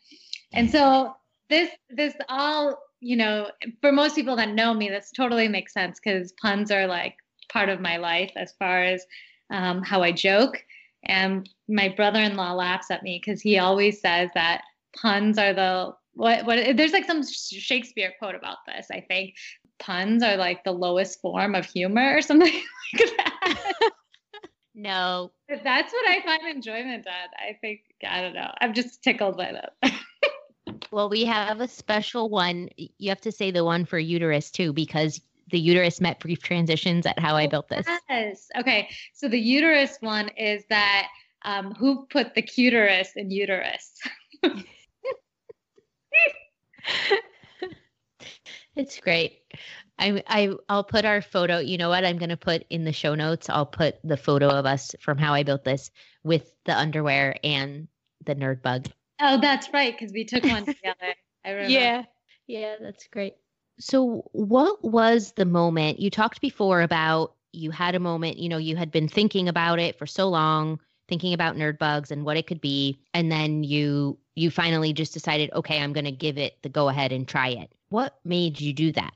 [0.53, 1.15] And so
[1.49, 6.01] this this all, you know, for most people that know me, this totally makes sense
[6.03, 7.17] because puns are like
[7.53, 9.07] part of my life as far as
[9.51, 10.65] um, how I joke.
[11.07, 14.63] And my brother-in-law laughs at me because he always says that
[14.97, 18.87] puns are the what what there's like some Shakespeare quote about this.
[18.91, 19.35] I think
[19.79, 22.53] puns are like the lowest form of humor or something
[22.95, 23.91] like that.
[24.75, 25.31] No.
[25.49, 27.31] That's what I find enjoyment at.
[27.39, 28.51] I think, I don't know.
[28.61, 29.93] I'm just tickled by that.
[30.91, 32.69] well, we have a special one.
[32.77, 37.07] You have to say the one for uterus too, because the uterus met brief transitions
[37.07, 37.87] at how I built this.
[38.09, 38.49] Yes.
[38.59, 38.89] Okay.
[39.13, 41.09] So the uterus one is that
[41.45, 43.93] um, who put the cuterus in uterus?
[48.75, 49.41] it's great.
[49.99, 51.59] I, I I'll put our photo.
[51.59, 52.05] You know what?
[52.05, 53.49] I'm going to put in the show notes.
[53.49, 55.91] I'll put the photo of us from how I built this
[56.25, 57.89] with the underwear and
[58.25, 58.91] the Nerdbug.
[59.21, 61.15] Oh, that's right, because we took one together.
[61.45, 61.71] I remember.
[61.71, 62.03] Yeah,
[62.47, 63.35] yeah, that's great.
[63.79, 67.35] So, what was the moment you talked before about?
[67.53, 68.39] You had a moment.
[68.39, 72.25] You know, you had been thinking about it for so long, thinking about Nerdbugs and
[72.25, 76.13] what it could be, and then you you finally just decided, okay, I'm going to
[76.13, 77.73] give it the go ahead and try it.
[77.91, 79.13] What made you do that?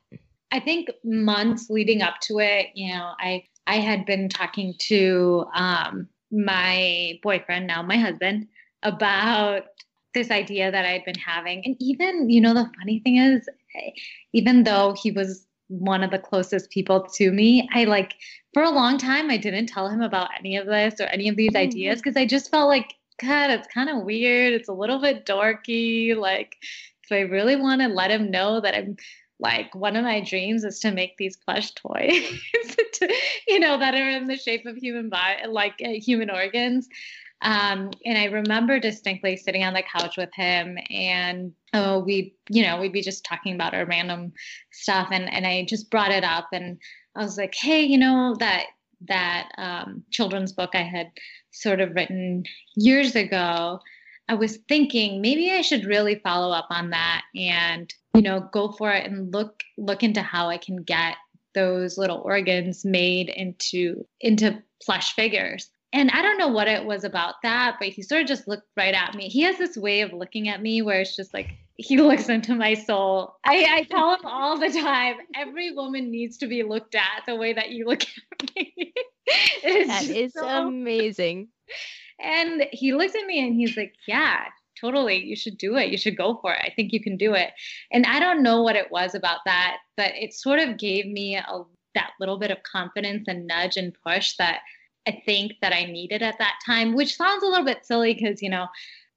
[0.53, 5.45] I think months leading up to it, you know, I I had been talking to
[5.55, 8.49] um, my boyfriend, now my husband,
[8.83, 9.65] about
[10.15, 11.63] this idea that I'd been having.
[11.65, 13.49] And even, you know, the funny thing is,
[14.33, 18.15] even though he was one of the closest people to me, I like
[18.55, 21.37] for a long time I didn't tell him about any of this or any of
[21.37, 21.69] these mm-hmm.
[21.69, 24.53] ideas because I just felt like, God, it's kind of weird.
[24.53, 26.17] It's a little bit dorky.
[26.17, 26.57] Like,
[27.05, 28.97] if I really want to let him know that I'm
[29.41, 32.41] like one of my dreams is to make these plush toys
[32.95, 33.15] to,
[33.47, 36.89] you know that are in the shape of human body like uh, human organs
[37.43, 42.63] um, and i remember distinctly sitting on the couch with him and oh we you
[42.63, 44.33] know we'd be just talking about our random
[44.73, 46.79] stuff and and i just brought it up and
[47.17, 48.67] i was like hey you know that
[49.07, 51.11] that um, children's book i had
[51.53, 52.43] sort of written
[52.77, 53.81] years ago
[54.29, 58.73] I was thinking maybe I should really follow up on that and you know go
[58.73, 61.17] for it and look look into how I can get
[61.55, 65.71] those little organs made into into plush figures.
[65.93, 68.69] And I don't know what it was about that, but he sort of just looked
[68.77, 69.29] right at me.
[69.29, 72.55] He has this way of looking at me where it's just like he looks into
[72.55, 73.37] my soul.
[73.45, 77.37] I, I tell him all the time, every woman needs to be looked at the
[77.37, 78.93] way that you look at me.
[79.87, 81.49] that is so, amazing.
[82.21, 84.45] And he looks at me and he's like, Yeah,
[84.79, 85.91] totally, you should do it.
[85.91, 86.61] You should go for it.
[86.63, 87.51] I think you can do it.
[87.93, 91.37] And I don't know what it was about that, but it sort of gave me
[91.37, 91.63] a,
[91.95, 94.61] that little bit of confidence and nudge and push that
[95.07, 98.43] I think that I needed at that time, which sounds a little bit silly because,
[98.43, 98.67] you know,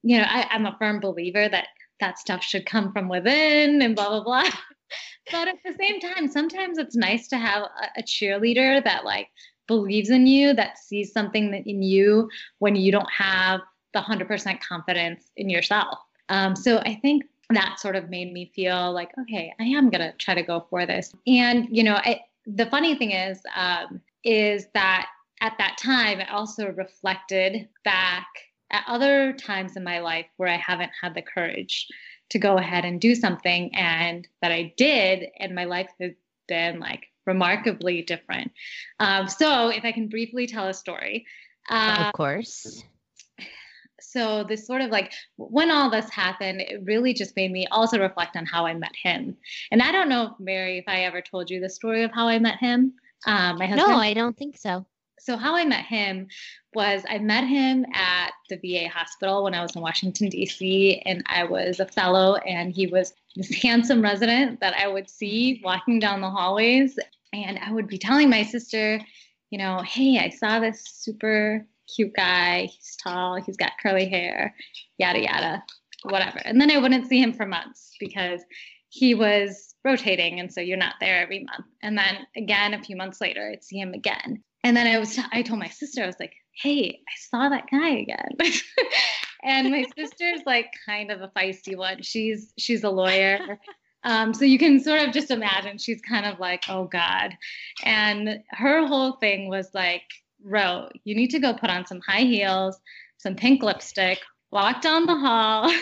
[0.02, 1.68] you know, I, I'm a firm believer that
[2.00, 4.50] that stuff should come from within and blah, blah, blah.
[5.30, 9.28] but at the same time, sometimes it's nice to have a, a cheerleader that like
[9.66, 13.60] believes in you, that sees something in you when you don't have
[13.94, 15.98] the 100% confidence in yourself.
[16.28, 20.00] Um, so I think that sort of made me feel like, okay, I am going
[20.00, 21.12] to try to go for this.
[21.26, 25.08] And, you know, I, the funny thing is, um, is that
[25.42, 28.28] at that time, I also reflected back
[28.70, 31.88] at other times in my life where I haven't had the courage
[32.30, 36.12] to go ahead and do something and that I did, and my life has
[36.46, 38.52] been like remarkably different.
[39.00, 41.26] Um, so, if I can briefly tell a story.
[41.68, 42.84] Uh, of course.
[44.00, 47.98] So, this sort of like when all this happened, it really just made me also
[47.98, 49.36] reflect on how I met him.
[49.72, 52.38] And I don't know, Mary, if I ever told you the story of how I
[52.38, 52.94] met him.
[53.26, 53.88] Um, my husband.
[53.88, 54.86] No, I don't think so
[55.22, 56.26] so how I met him
[56.74, 61.00] was I met him at the VA hospital when I was in Washington D.C.
[61.06, 65.60] and I was a fellow and he was this handsome resident that I would see
[65.62, 66.98] walking down the hallways
[67.32, 69.00] and I would be telling my sister,
[69.50, 72.64] you know, hey, I saw this super cute guy.
[72.64, 74.52] He's tall, he's got curly hair,
[74.98, 75.62] yada yada,
[76.02, 76.40] whatever.
[76.44, 78.40] And then I wouldn't see him for months because
[78.88, 81.66] he was rotating and so you're not there every month.
[81.80, 84.42] And then again a few months later I'd see him again.
[84.64, 87.70] And then I was, I told my sister, I was like, hey, I saw that
[87.70, 88.36] guy again.
[89.42, 92.02] and my sister's like kind of a feisty one.
[92.02, 93.58] She's she's a lawyer.
[94.04, 97.36] Um, so you can sort of just imagine she's kind of like, oh God.
[97.84, 100.02] And her whole thing was like,
[100.44, 102.80] Ro, you need to go put on some high heels,
[103.18, 104.18] some pink lipstick,
[104.50, 105.72] walk down the hall,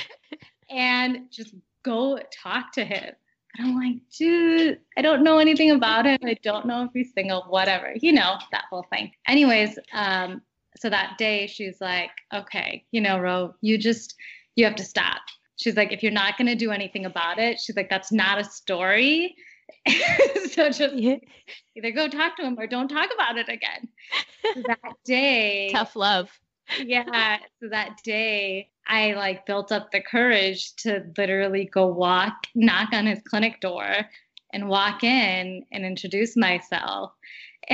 [0.70, 3.14] and just go talk to him.
[3.58, 6.18] And I'm like, dude, I don't know anything about him.
[6.24, 9.12] I don't know if he's single, whatever, you know, that whole thing.
[9.26, 10.42] Anyways, um,
[10.78, 14.14] so that day she's like, okay, you know, Ro, you just,
[14.56, 15.22] you have to stop.
[15.56, 18.38] She's like, if you're not going to do anything about it, she's like, that's not
[18.38, 19.34] a story.
[20.50, 21.16] so just yeah.
[21.76, 23.88] either go talk to him or don't talk about it again.
[24.54, 26.30] So that day, tough love.
[26.78, 27.38] Yeah.
[27.60, 33.06] So that day, I like built up the courage to literally go walk, knock on
[33.06, 33.86] his clinic door
[34.52, 37.12] and walk in and introduce myself.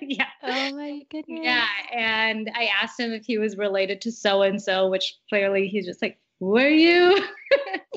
[0.00, 0.26] yeah.
[0.42, 1.40] Oh my goodness.
[1.42, 1.66] Yeah.
[1.92, 5.86] And I asked him if he was related to so and so, which clearly he's
[5.86, 7.22] just like, Who are you?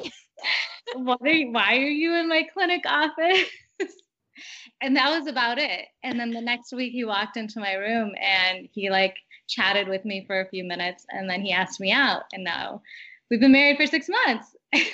[0.95, 3.49] what are you why are you in my clinic office?
[4.81, 5.85] and that was about it.
[6.03, 9.15] And then the next week he walked into my room and he like
[9.47, 12.81] chatted with me for a few minutes and then he asked me out and now
[13.29, 14.55] we've been married for six months.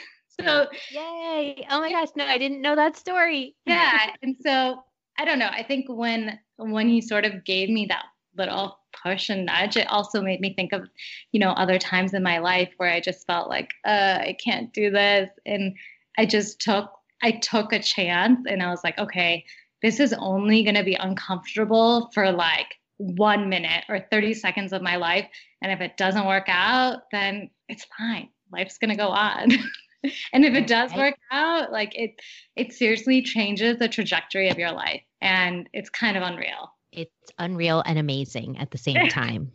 [0.41, 1.65] So yay.
[1.69, 3.55] Oh my gosh no i didn't know that story.
[3.65, 4.83] Yeah and so
[5.19, 9.29] i don't know i think when when he sort of gave me that little push
[9.29, 10.87] and nudge it also made me think of
[11.31, 14.73] you know other times in my life where i just felt like uh, i can't
[14.73, 15.75] do this and
[16.17, 19.45] i just took i took a chance and i was like okay
[19.81, 24.81] this is only going to be uncomfortable for like one minute or 30 seconds of
[24.81, 25.27] my life.
[25.61, 28.29] And if it doesn't work out, then it's fine.
[28.51, 29.51] Life's going to go on.
[30.33, 32.11] and if it does work out, like it,
[32.55, 35.01] it seriously changes the trajectory of your life.
[35.21, 36.71] And it's kind of unreal.
[36.91, 39.51] It's unreal and amazing at the same time.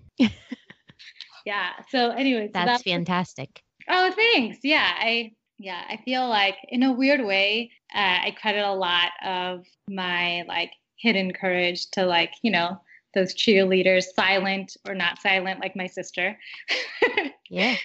[1.46, 1.70] yeah.
[1.90, 3.62] So, anyways, that's, that's fantastic.
[3.88, 4.58] Oh, thanks.
[4.62, 4.92] Yeah.
[4.98, 9.64] I, yeah, I feel like in a weird way, uh, I credit a lot of
[9.88, 12.80] my like hidden courage to like, you know,
[13.14, 16.38] those cheerleaders, silent or not silent, like my sister.
[17.50, 17.76] yeah.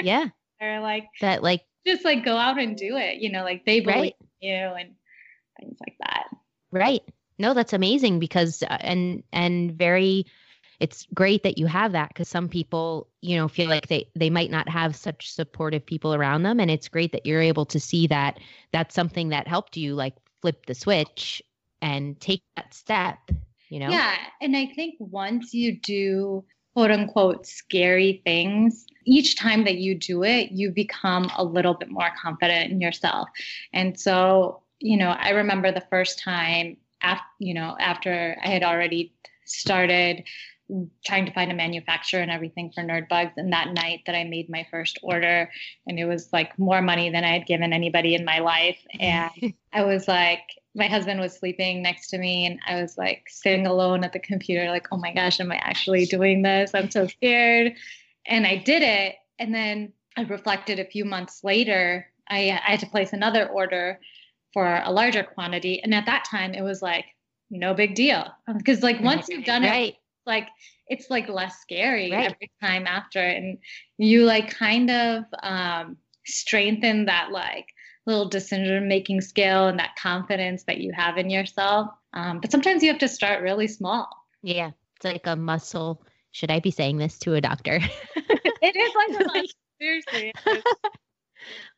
[0.00, 0.26] Yeah.
[0.60, 3.80] They're like that, like just like go out and do it, you know, like they
[3.80, 4.16] believe right.
[4.40, 4.94] in you and
[5.60, 6.24] things like that.
[6.70, 7.02] Right.
[7.38, 10.26] No, that's amazing because uh, and and very
[10.80, 14.30] it's great that you have that because some people you know feel like they they
[14.30, 17.78] might not have such supportive people around them and it's great that you're able to
[17.78, 18.38] see that
[18.72, 21.42] that's something that helped you like flip the switch
[21.80, 23.18] and take that step
[23.74, 23.90] you know?
[23.90, 24.14] Yeah.
[24.40, 30.22] And I think once you do quote unquote scary things, each time that you do
[30.22, 33.28] it, you become a little bit more confident in yourself.
[33.72, 38.62] And so, you know, I remember the first time after, you know, after I had
[38.62, 39.12] already
[39.44, 40.22] started
[41.04, 44.48] trying to find a manufacturer and everything for Nerdbugs and that night that i made
[44.48, 45.50] my first order
[45.86, 49.30] and it was like more money than i had given anybody in my life and
[49.74, 50.40] i was like
[50.74, 54.18] my husband was sleeping next to me and I was like sitting alone at the
[54.18, 56.72] computer, like, oh my gosh, am I actually doing this?
[56.74, 57.74] I'm so scared.
[58.26, 59.16] And I did it.
[59.38, 64.00] And then I reflected a few months later, I, I had to place another order
[64.52, 65.82] for a larger quantity.
[65.82, 67.04] And at that time, it was like,
[67.50, 68.26] no big deal.
[68.56, 69.94] Because, like, once you've done right.
[69.94, 69.96] it,
[70.26, 70.48] like,
[70.88, 72.26] it's like less scary Right.
[72.26, 73.20] every time after.
[73.20, 73.58] And
[73.98, 77.66] you, like, kind of um, strengthen that, like,
[78.06, 81.88] little decision making skill and that confidence that you have in yourself.
[82.12, 84.08] Um, but sometimes you have to start really small.
[84.42, 84.70] Yeah.
[84.96, 86.02] It's like a muscle.
[86.32, 87.80] Should I be saying this to a doctor?
[88.64, 89.50] It is like a muscle.
[89.78, 90.32] Seriously.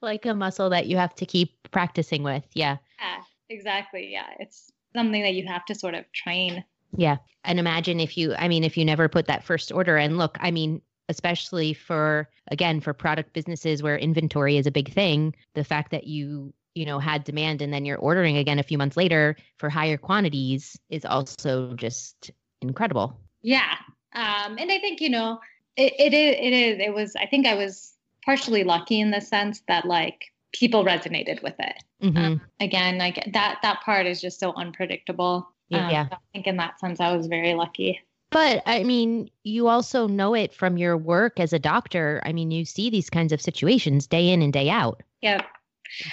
[0.00, 2.44] like a muscle that you have to keep practicing with.
[2.54, 2.76] Yeah.
[3.00, 4.12] Yeah, exactly.
[4.12, 4.28] Yeah.
[4.38, 6.64] It's something that you have to sort of train.
[6.96, 7.16] Yeah.
[7.42, 10.38] And imagine if you, I mean, if you never put that first order and look,
[10.40, 15.64] I mean, especially for, again, for product businesses where inventory is a big thing, the
[15.64, 18.96] fact that you, you know, had demand and then you're ordering again a few months
[18.96, 22.30] later for higher quantities is also just
[22.60, 23.18] incredible.
[23.42, 23.76] Yeah.
[24.14, 25.40] Um, and I think, you know,
[25.76, 27.94] it, it is, it is, it was, I think I was
[28.24, 31.82] partially lucky in the sense that like people resonated with it.
[32.02, 32.16] Mhm.
[32.16, 35.48] Um, again, like that, that part is just so unpredictable.
[35.72, 36.08] Um, Yeah.
[36.08, 38.00] so I think in that sense, I was very lucky.
[38.30, 42.20] But I mean, you also know it from your work as a doctor.
[42.24, 45.02] I mean, you see these kinds of situations day in and day out.
[45.22, 45.44] Yep.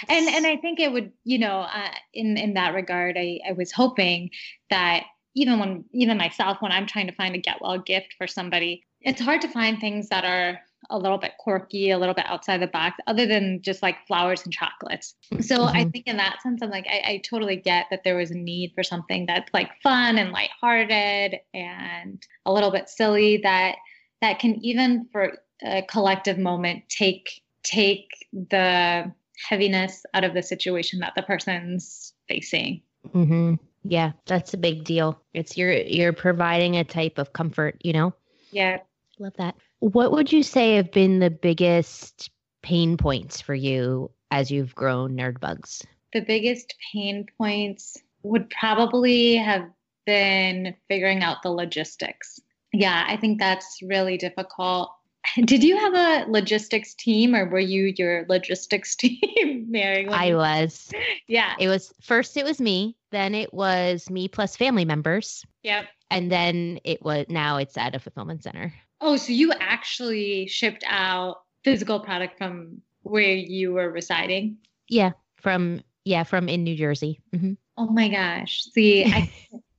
[0.08, 3.52] And and I think it would, you know, uh, in in that regard, I I
[3.52, 4.30] was hoping
[4.70, 5.04] that
[5.34, 8.84] even when even myself when I'm trying to find a get well gift for somebody,
[9.00, 10.60] it's hard to find things that are
[10.90, 14.42] a little bit quirky, a little bit outside the box, other than just like flowers
[14.44, 15.14] and chocolates.
[15.40, 15.92] So I Mhm.
[15.92, 18.72] think in that sense, I'm like, I, I totally get that there was a need
[18.74, 23.76] for something that's like fun and lighthearted and a little bit silly that
[24.20, 29.12] that can even for a collective moment take take the
[29.48, 32.82] heaviness out of the situation that the person's facing.
[33.12, 33.54] hmm
[33.84, 35.20] Yeah, that's a big deal.
[35.34, 38.14] It's you're you're providing a type of comfort, you know.
[38.50, 38.78] Yeah.
[39.18, 39.54] Love that.
[39.80, 42.30] What would you say have been the biggest
[42.62, 45.84] pain points for you as you've grown Nerdbugs?
[46.12, 49.68] The biggest pain points would probably have
[50.06, 52.40] been figuring out the logistics.
[52.72, 54.90] Yeah, I think that's really difficult.
[55.44, 60.06] Did you have a logistics team or were you your logistics team, Mary?
[60.08, 60.90] I was.
[61.26, 61.54] yeah.
[61.58, 62.36] It was first.
[62.36, 62.96] It was me.
[63.10, 65.84] Then it was me plus family members, Yep.
[66.10, 68.74] and then it was now it's at a fulfillment center.
[69.06, 74.56] Oh, so you actually shipped out physical product from where you were residing?
[74.88, 77.20] Yeah, from yeah from in New Jersey.
[77.34, 78.62] hmm Oh my gosh.
[78.72, 79.28] See, I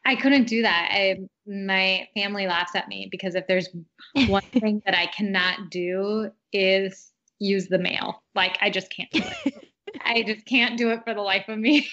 [0.04, 0.88] I couldn't do that.
[0.92, 3.68] I my family laughs at me because if there's
[4.28, 8.22] one thing that I cannot do is use the mail.
[8.36, 9.54] Like I just can't do it.
[10.04, 11.88] I just can't do it for the life of me.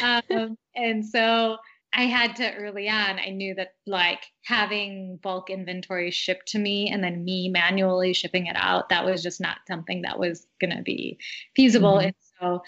[0.00, 1.56] um, and so
[1.92, 6.88] I had to early on, I knew that like having bulk inventory shipped to me
[6.90, 10.76] and then me manually shipping it out, that was just not something that was going
[10.76, 11.18] to be
[11.56, 11.94] feasible.
[11.94, 12.04] Mhm.
[12.04, 12.62] And so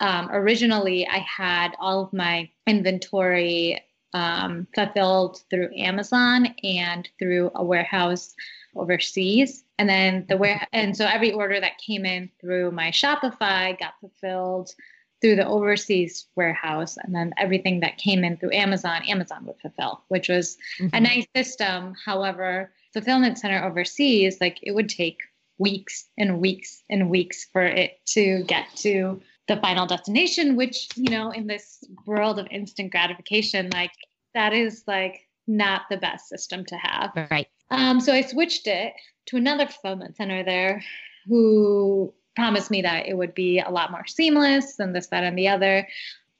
[0.00, 3.80] um, originally I had all of my inventory
[4.12, 8.34] um, fulfilled through Amazon and through a warehouse
[8.74, 9.64] overseas.
[9.78, 13.94] And then the where and so every order that came in through my Shopify got
[14.00, 14.70] fulfilled
[15.20, 20.02] through the overseas warehouse and then everything that came in through Amazon, Amazon would fulfill,
[20.08, 20.56] which was
[20.92, 21.94] a nice system.
[22.04, 25.18] However, fulfillment center overseas, like it would take
[25.58, 31.10] weeks and weeks and weeks for it to get to the final destination, which, you
[31.10, 33.92] know, in this world of instant gratification, like
[34.34, 37.12] that is like not the best system to have.
[37.30, 37.48] Right.
[37.70, 38.92] Um, so I switched it
[39.26, 40.82] to another fulfillment center there
[41.26, 45.36] who promised me that it would be a lot more seamless and this, that, and
[45.36, 45.88] the other.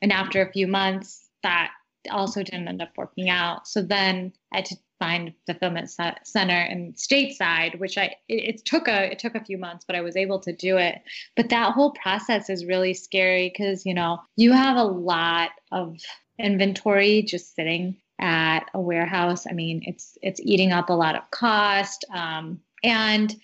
[0.03, 1.71] And after a few months, that
[2.11, 3.67] also didn't end up working out.
[3.67, 8.89] So then I had to find fulfillment center in stateside, which I it, it took
[8.89, 11.03] a it took a few months, but I was able to do it.
[11.35, 15.99] But that whole process is really scary because you know you have a lot of
[16.39, 19.47] inventory just sitting at a warehouse.
[19.47, 23.35] I mean, it's it's eating up a lot of cost, um, and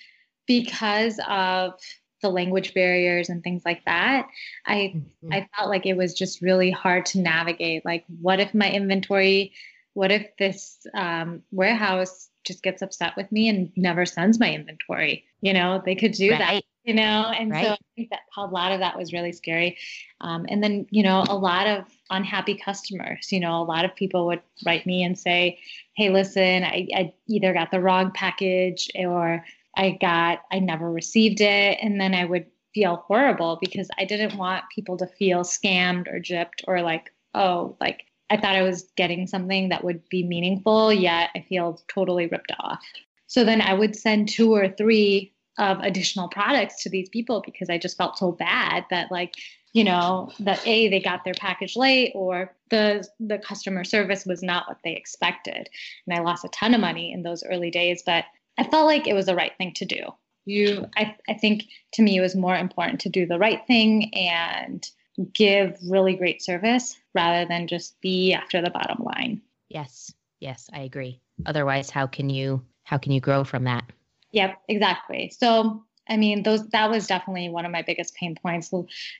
[0.46, 1.74] because of
[2.23, 4.29] the language barriers and things like that,
[4.66, 5.33] I Mhm.
[5.33, 7.85] I felt like it was just really hard to navigate.
[7.85, 9.53] Like, what if my inventory,
[9.95, 15.25] what if this um, warehouse just gets upset with me and never sends my inventory?
[15.43, 17.33] You know, they could do that, you know?
[17.39, 19.77] And so I think that a lot of that was really scary.
[20.20, 23.95] Um, and then, you know, a lot of unhappy customers, you know, a lot of
[23.95, 25.59] people would write me and say,
[25.95, 29.45] hey, listen, I, I either got the wrong package or
[29.77, 31.79] I got, I never received it.
[31.81, 36.20] And then I would feel horrible because I didn't want people to feel scammed or
[36.20, 40.93] gypped or like, oh, like I thought I was getting something that would be meaningful,
[40.93, 42.83] yet I feel totally ripped off.
[43.27, 47.68] So then I would send two or three of additional products to these people because
[47.68, 49.35] I just felt so bad that like
[49.73, 54.43] you know that a they got their package late or the the customer service was
[54.43, 55.68] not what they expected
[56.07, 58.25] and i lost a ton of money in those early days but
[58.59, 60.03] i felt like it was the right thing to do.
[60.44, 64.12] You i, I think to me it was more important to do the right thing
[64.14, 64.88] and
[65.34, 69.42] give really great service rather than just be after the bottom line.
[69.68, 71.20] Yes yes i agree.
[71.46, 73.84] Otherwise how can you how can you grow from that?
[74.32, 75.32] Yep exactly.
[75.36, 78.72] So I mean, those that was definitely one of my biggest pain points,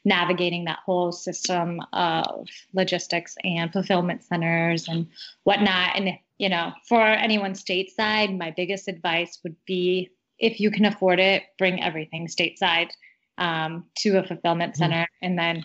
[0.04, 5.06] navigating that whole system of logistics and fulfillment centers and
[5.44, 5.96] whatnot.
[5.96, 11.20] And you know, for anyone stateside, my biggest advice would be if you can afford
[11.20, 12.90] it, bring everything stateside
[13.38, 14.82] um, to a fulfillment mm-hmm.
[14.82, 15.64] center, and then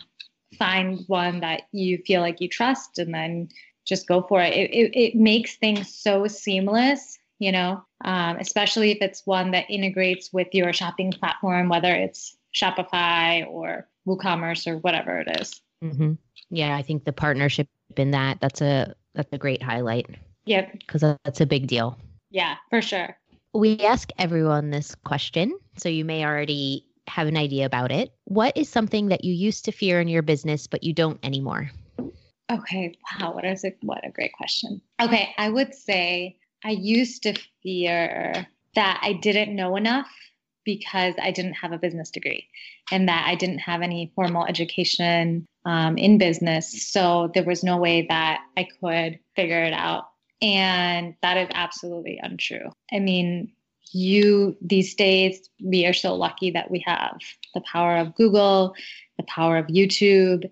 [0.57, 3.49] find one that you feel like you trust, and then
[3.85, 4.53] just go for it.
[4.53, 9.69] It, it, it makes things so seamless you know, um, especially if it's one that
[9.69, 15.61] integrates with your shopping platform, whether it's Shopify or WooCommerce or whatever it is.
[15.83, 16.13] Mm-hmm.
[16.49, 20.07] Yeah, I think the partnership in that that's a that's a great highlight.
[20.45, 21.97] Yep, because that's a big deal.
[22.29, 23.17] Yeah, for sure.
[23.53, 28.11] We ask everyone this question, so you may already have an idea about it.
[28.25, 31.71] What is something that you used to fear in your business but you don't anymore?
[32.49, 33.77] Okay, wow, what is it?
[33.81, 34.81] What a great question.
[35.01, 37.33] Okay, I would say I used to
[37.63, 40.09] fear that I didn't know enough
[40.63, 42.47] because I didn't have a business degree
[42.91, 46.91] and that I didn't have any formal education um, in business.
[46.91, 50.09] So there was no way that I could figure it out.
[50.41, 52.69] And that is absolutely untrue.
[52.91, 53.51] I mean,
[53.93, 57.17] you these days, we are so lucky that we have
[57.53, 58.75] the power of Google,
[59.17, 60.49] the power of YouTube.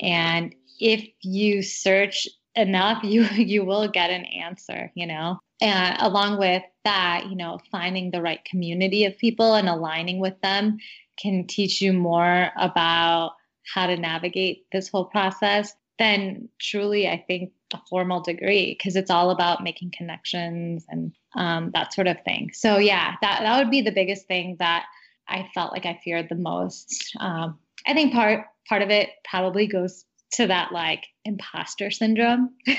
[0.00, 6.38] And if you search enough, you you will get an answer, you know and along
[6.38, 10.78] with that you know finding the right community of people and aligning with them
[11.20, 13.32] can teach you more about
[13.74, 19.10] how to navigate this whole process than truly i think a formal degree because it's
[19.10, 22.50] all about making connections and um, that sort of thing.
[22.52, 24.86] So yeah that, that would be the biggest thing that
[25.28, 27.12] i felt like i feared the most.
[27.18, 32.50] Um, i think part part of it probably goes to that like imposter syndrome.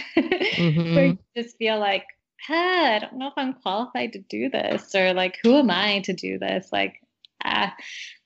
[0.57, 0.95] Mm-hmm.
[0.95, 2.03] where you just feel like
[2.45, 5.99] hey, I don't know if I'm qualified to do this, or like, who am I
[6.01, 6.69] to do this?
[6.71, 7.01] Like,
[7.43, 7.69] uh,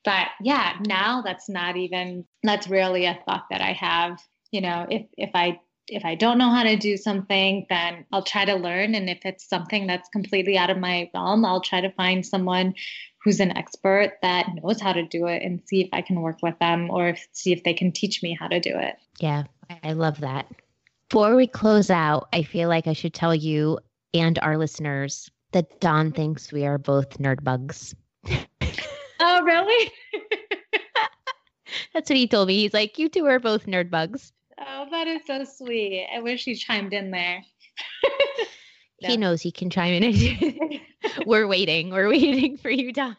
[0.03, 4.19] but yeah, now that's not even that's rarely a thought that I have.
[4.51, 8.23] You know, if if I if I don't know how to do something, then I'll
[8.23, 8.95] try to learn.
[8.95, 12.73] And if it's something that's completely out of my realm, I'll try to find someone
[13.23, 16.37] who's an expert that knows how to do it and see if I can work
[16.41, 18.95] with them or see if they can teach me how to do it.
[19.19, 19.43] Yeah,
[19.83, 20.47] I love that.
[21.09, 23.79] Before we close out, I feel like I should tell you
[24.13, 27.93] and our listeners that Don thinks we are both Nerdbugs.
[29.19, 29.91] oh, really?
[31.93, 32.57] That's what he told me.
[32.57, 34.31] He's like, you two are both Nerdbugs.
[34.59, 36.07] Oh, that is so sweet.
[36.13, 37.43] I wish he chimed in there.
[39.01, 39.09] no.
[39.09, 40.81] He knows he can chime in.
[41.25, 41.89] We're waiting.
[41.89, 43.17] We're waiting for you, Don.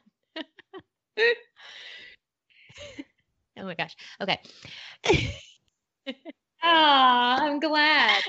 [3.59, 3.97] oh my gosh.
[4.21, 4.41] Okay.
[6.65, 8.23] Oh, I'm glad.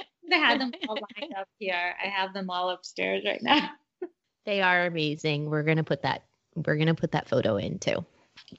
[0.61, 1.95] I had them all lined up here.
[2.03, 3.69] I have them all upstairs right now.
[4.45, 5.49] they are amazing.
[5.49, 6.23] We're gonna put that
[6.55, 8.05] we're gonna put that photo in too.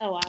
[0.00, 0.20] Oh wow.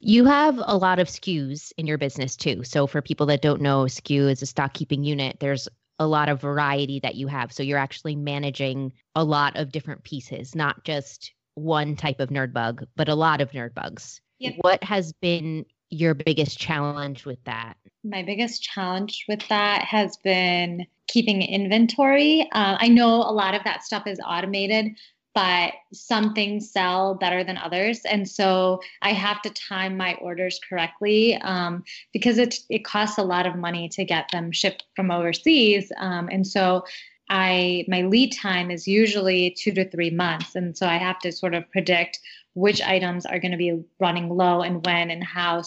[0.00, 2.64] You have a lot of SKUs in your business too.
[2.64, 5.38] So for people that don't know, SKU is a stock keeping unit.
[5.40, 7.52] There's a lot of variety that you have.
[7.52, 12.86] So you're actually managing a lot of different pieces, not just one type of Nerdbug,
[12.96, 14.20] but a lot of Nerdbugs.
[14.38, 14.54] Yep.
[14.62, 17.76] What has been your biggest challenge with that?
[18.04, 22.42] My biggest challenge with that has been keeping inventory.
[22.52, 24.92] Uh, I know a lot of that stuff is automated,
[25.34, 28.00] but some things sell better than others.
[28.04, 33.22] And so I have to time my orders correctly um, because it, it costs a
[33.22, 35.92] lot of money to get them shipped from overseas.
[35.98, 36.84] Um, and so
[37.30, 40.56] I my lead time is usually two to three months.
[40.56, 42.18] And so I have to sort of predict
[42.60, 45.62] which items are going to be running low and when and how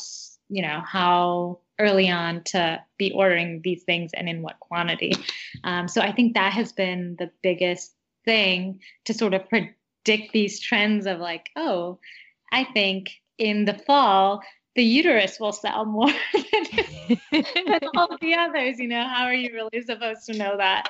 [0.49, 5.11] you know how early on to be ordering these things and in what quantity.
[5.63, 7.93] Um, so i think that has been the biggest
[8.25, 11.99] thing to sort of predict these trends of like oh
[12.51, 14.41] i think in the fall
[14.75, 19.03] the uterus will sell more than, than all the others you know?
[19.03, 20.87] How are you really supposed to know that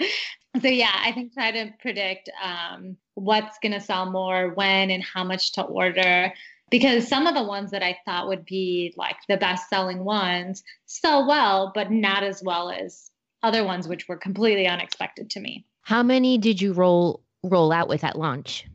[0.62, 5.04] so yeah i think try to predict um, what's going to sell more when and
[5.04, 6.32] how much to order
[6.70, 10.64] because some of the ones that i thought would be like the best selling ones
[10.86, 13.10] sell well but not as well as
[13.42, 17.90] other ones which were completely unexpected to me how many did you roll roll out
[17.90, 18.66] with at launch?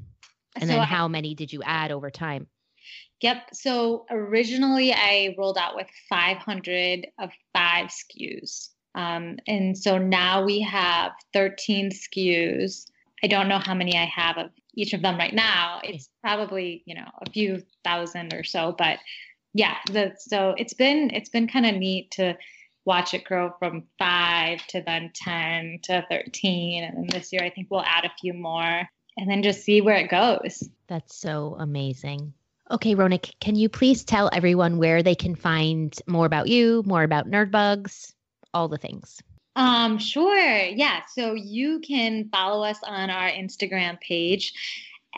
[0.55, 2.49] And So then I- how many did you add over time?
[3.23, 3.55] Yep.
[3.55, 8.69] So originally I rolled out with 500 of five SKUs.
[8.99, 12.91] Um, and so now we have 13 SKUs.
[13.23, 15.81] I don't know how many I have of each of them right now.
[15.85, 18.99] It's probably, you know, a few thousand or so, but
[19.55, 22.37] yeah, the, so it's been, it's been kind of neat to
[22.85, 26.83] watch it grow from five to then 10 to 13.
[26.83, 29.81] And then this year, I think we'll add a few more and then just see
[29.81, 30.69] where it goes.
[30.89, 32.33] That's so amazing.
[32.69, 37.05] Okay, Ronak, can you please tell everyone where they can find more about you, more
[37.05, 38.13] about Nerdbugs,
[38.55, 39.21] all the things?
[39.57, 40.39] Um, sure.
[40.39, 41.01] Yeah.
[41.13, 44.53] So you can follow us on our Instagram page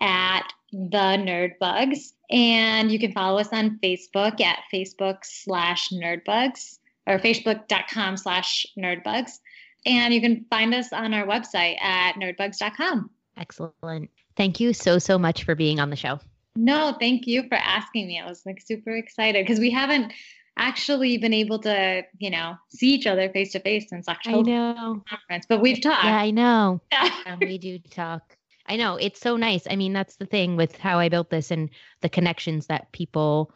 [0.00, 7.18] at the Nerdbugs, and you can follow us on Facebook at Facebook slash Nerdbugs or
[7.18, 9.40] Facebook.com slash Nerdbugs,
[9.84, 13.10] and you can find us on our website at nerdbugs.com.
[13.36, 14.10] Excellent.
[14.36, 16.20] Thank you so, so much for being on the show.
[16.56, 18.18] No, thank you for asking me.
[18.18, 20.12] I was like super excited because we haven't
[20.60, 24.50] actually been able to, you know, see each other face to face since I October
[24.50, 25.02] know.
[25.08, 26.04] conference, but we've talked.
[26.04, 26.80] Yeah, I know.
[27.26, 28.36] Um, we do talk.
[28.66, 28.96] I know.
[28.96, 29.66] It's so nice.
[29.68, 31.70] I mean, that's the thing with how I built this and
[32.02, 33.52] the connections that people,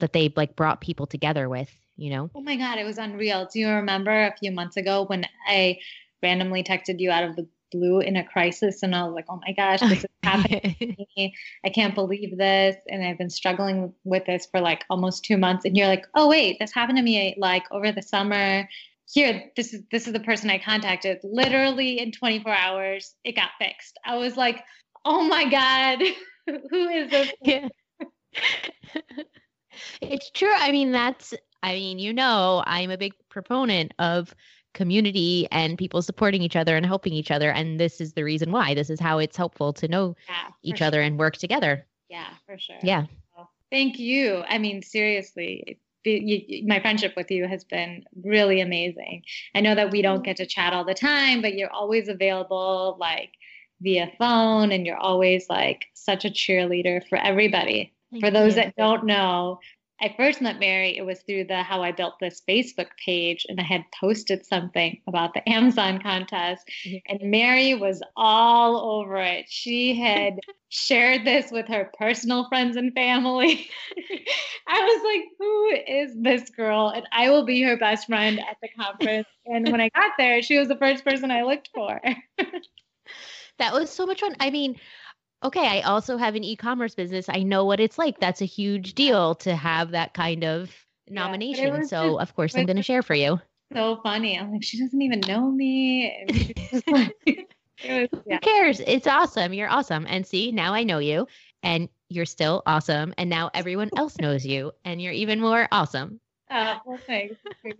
[0.00, 2.30] that they like brought people together with, you know?
[2.34, 3.48] Oh my God, it was unreal.
[3.52, 5.78] Do you remember a few months ago when I
[6.22, 9.40] randomly texted you out of the blue in a crisis and I was like, oh
[9.46, 11.34] my gosh, this is happening to me.
[11.64, 12.76] I can't believe this.
[12.88, 15.64] And I've been struggling with this for like almost two months.
[15.64, 18.68] And you're like, oh wait, this happened to me like over the summer.
[19.12, 21.18] Here, this is this is the person I contacted.
[21.22, 23.98] Literally in 24 hours, it got fixed.
[24.04, 24.62] I was like,
[25.04, 26.02] oh my God,
[26.70, 27.32] who is this?
[27.42, 27.68] yeah.
[30.00, 30.52] it's true.
[30.54, 34.34] I mean, that's, I mean, you know, I'm a big proponent of
[34.74, 37.50] community and people supporting each other and helping each other.
[37.50, 38.74] And this is the reason why.
[38.74, 40.86] This is how it's helpful to know Yeah, each sure.
[40.88, 41.86] other and work together.
[42.10, 42.76] Yeah, for sure.
[42.82, 43.06] Yeah.
[43.70, 44.44] Thank you.
[44.48, 49.22] I mean, seriously, you, my friendship with you has been really amazing.
[49.54, 52.96] I know that we don't get to chat all the time, but you're always available,
[53.00, 53.30] like
[53.80, 57.92] via phone, and you're always like such a cheerleader for everybody.
[58.20, 58.62] for those you.
[58.62, 59.58] that don't know,
[60.00, 63.60] I first met Mary, it was through the How I Built This Facebook page, and
[63.60, 66.98] I had posted something about the Amazon contest, Yeah.
[67.08, 69.46] and Mary was all over it.
[69.48, 70.38] She had
[70.68, 73.68] shared this with her personal friends and family.
[74.66, 76.88] I was like, who is this girl?
[76.94, 79.28] And I will be her best friend at the conference.
[79.46, 82.00] and when I got there, she was the first person I looked for.
[83.58, 84.34] That was so much fun.
[84.40, 84.74] I mean,
[85.44, 87.26] okay, I also have an e-commerce business.
[87.28, 88.18] I know what it's like.
[88.20, 90.70] That's a huge deal to have that kind of
[91.08, 91.70] nomination.
[91.78, 93.40] was So, just- of course, I'm going to share for you.
[93.72, 94.38] so funny.
[94.38, 96.10] I'm like, she doesn't even know me.
[96.20, 98.34] And she's just like- was, yeah.
[98.34, 98.80] Who cares?
[98.80, 99.52] It's awesome.
[99.52, 100.06] You're awesome.
[100.08, 101.26] And see, now I know you
[101.62, 103.12] and you're still awesome.
[103.18, 106.20] And now everyone else knows you and you're even more awesome.
[106.50, 107.34] Uh, well, thanks.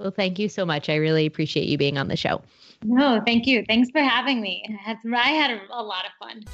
[0.00, 0.16] It's very sweet.
[0.16, 0.88] Well, thank you so much.
[0.88, 2.42] I really appreciate you being on the show.
[2.84, 3.64] No, thank you.
[3.66, 4.64] Thanks for having me.
[4.68, 6.44] I had, I had a, a lot of fun.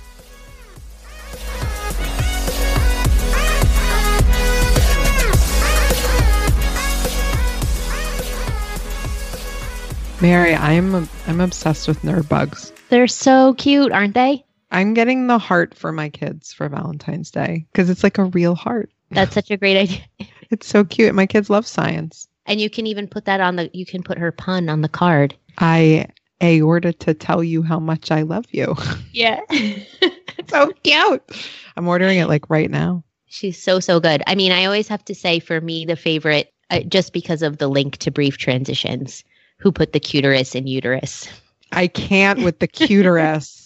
[10.23, 12.73] Mary, I'm I'm obsessed with Nerdbugs.
[12.89, 14.45] They're so cute, aren't they?
[14.71, 18.55] I'm getting the heart for my kids for Valentine's Day because it's like a real
[18.55, 18.91] heart.
[19.11, 20.01] That's such a great idea.
[20.51, 21.15] It's so cute.
[21.15, 22.29] My kids love science.
[22.47, 24.89] And you can even put that on the, you can put her pun on the
[24.89, 25.35] card.
[25.59, 26.07] I
[26.43, 28.75] aorta to tell you how much I love you.
[29.13, 29.41] Yeah.
[30.49, 31.23] so cute.
[31.77, 33.05] I'm ordering it like right now.
[33.27, 34.25] She's so, so good.
[34.27, 37.59] I mean, I always have to say for me, the favorite, uh, just because of
[37.59, 39.23] the link to brief transitions,
[39.59, 41.29] who put the cuterus in uterus.
[41.71, 43.64] I can't with the cuterus.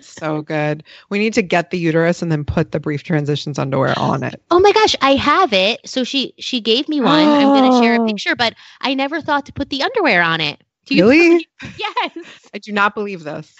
[0.00, 0.82] So good.
[1.08, 4.40] We need to get the uterus and then put the brief transitions underwear on it.
[4.50, 5.80] Oh my gosh, I have it.
[5.86, 7.28] So she she gave me one.
[7.28, 8.06] I'm going to share a Oh.
[8.06, 10.62] picture, but I never thought to put the underwear on it.
[10.86, 11.48] Do you Really?
[11.78, 12.16] Yes.
[12.54, 13.54] I do not believe this.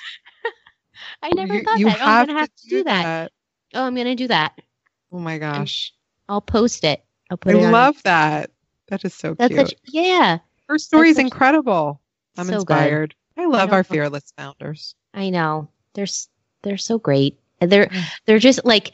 [1.23, 1.99] I never you, thought you that.
[2.01, 3.33] Oh, I'm going to have to do do that.
[3.75, 4.53] Oh, I'm going to do that.
[5.13, 5.93] Oh my gosh.
[6.29, 7.05] I'll post it.
[7.31, 7.73] I'll put I it on.
[7.73, 8.51] love that.
[8.89, 9.69] That is so That's cute.
[9.69, 10.39] such yeah.
[10.69, 12.01] Her story is incredible.
[12.37, 12.75] I'm so good.
[12.75, 13.15] inspired.
[13.37, 13.77] I love know.
[13.77, 14.95] our fearless founders.
[15.15, 15.69] I know.
[15.95, 16.07] They're
[16.63, 17.39] they're so great.
[17.61, 18.05] And They're Mm.
[18.27, 18.93] they're just like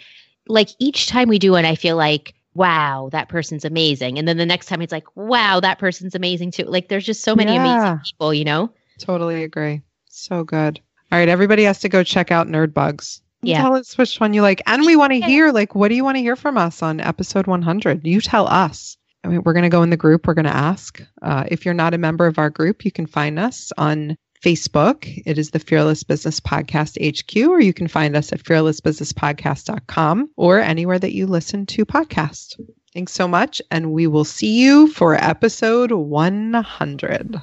[0.48, 4.18] like each time we do one, I feel like wow, that person's amazing.
[4.18, 6.64] And then the next time it's like wow, that person's amazing too.
[6.64, 7.60] Like there's just so many Yeah.
[7.60, 8.70] amazing people, you know.
[8.98, 9.82] Totally agree.
[10.08, 10.80] So good.
[11.12, 13.20] All right, everybody has to go check out Nerdbugs.
[13.42, 13.60] Yeah.
[13.62, 14.62] Tell us which one you like.
[14.66, 16.98] And we want to hear, like, what do you want to hear from us on
[17.00, 18.04] episode 100?
[18.04, 18.96] You tell us.
[19.22, 20.26] I mean, we're going to go in the group.
[20.26, 21.00] We're going to ask.
[21.22, 24.16] Uh, if you're not a member of our group, you can find us on
[24.46, 25.12] Facebook.
[25.26, 30.60] It is the Fearless Business Podcast HQ, or you can find us at fearlessbusinesspodcast.com or
[30.60, 32.54] anywhere that you listen to podcasts.
[32.94, 37.42] Thanks so much, and we will see you for episode 100.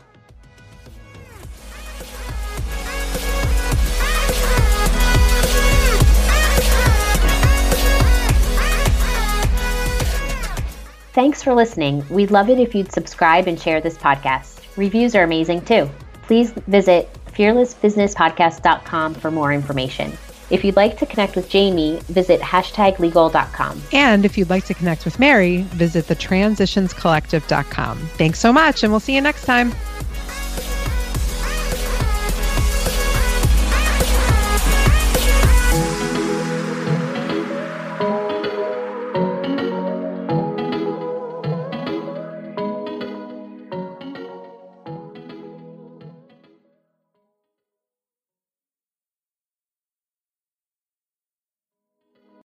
[11.12, 12.06] Thanks for listening.
[12.10, 14.62] We'd love it if you'd subscribe and share this podcast.
[14.78, 15.90] Reviews are amazing too.
[16.24, 20.18] Please visit fearlessbusinesspodcast.com for more information.
[20.50, 23.82] If you'd like to connect with Jamie, visit hashtaglegal.com.
[23.92, 27.98] And if you'd like to connect with Mary, visit thetransitionscollective.com.
[27.98, 29.74] Thanks so much, and we'll see you next time.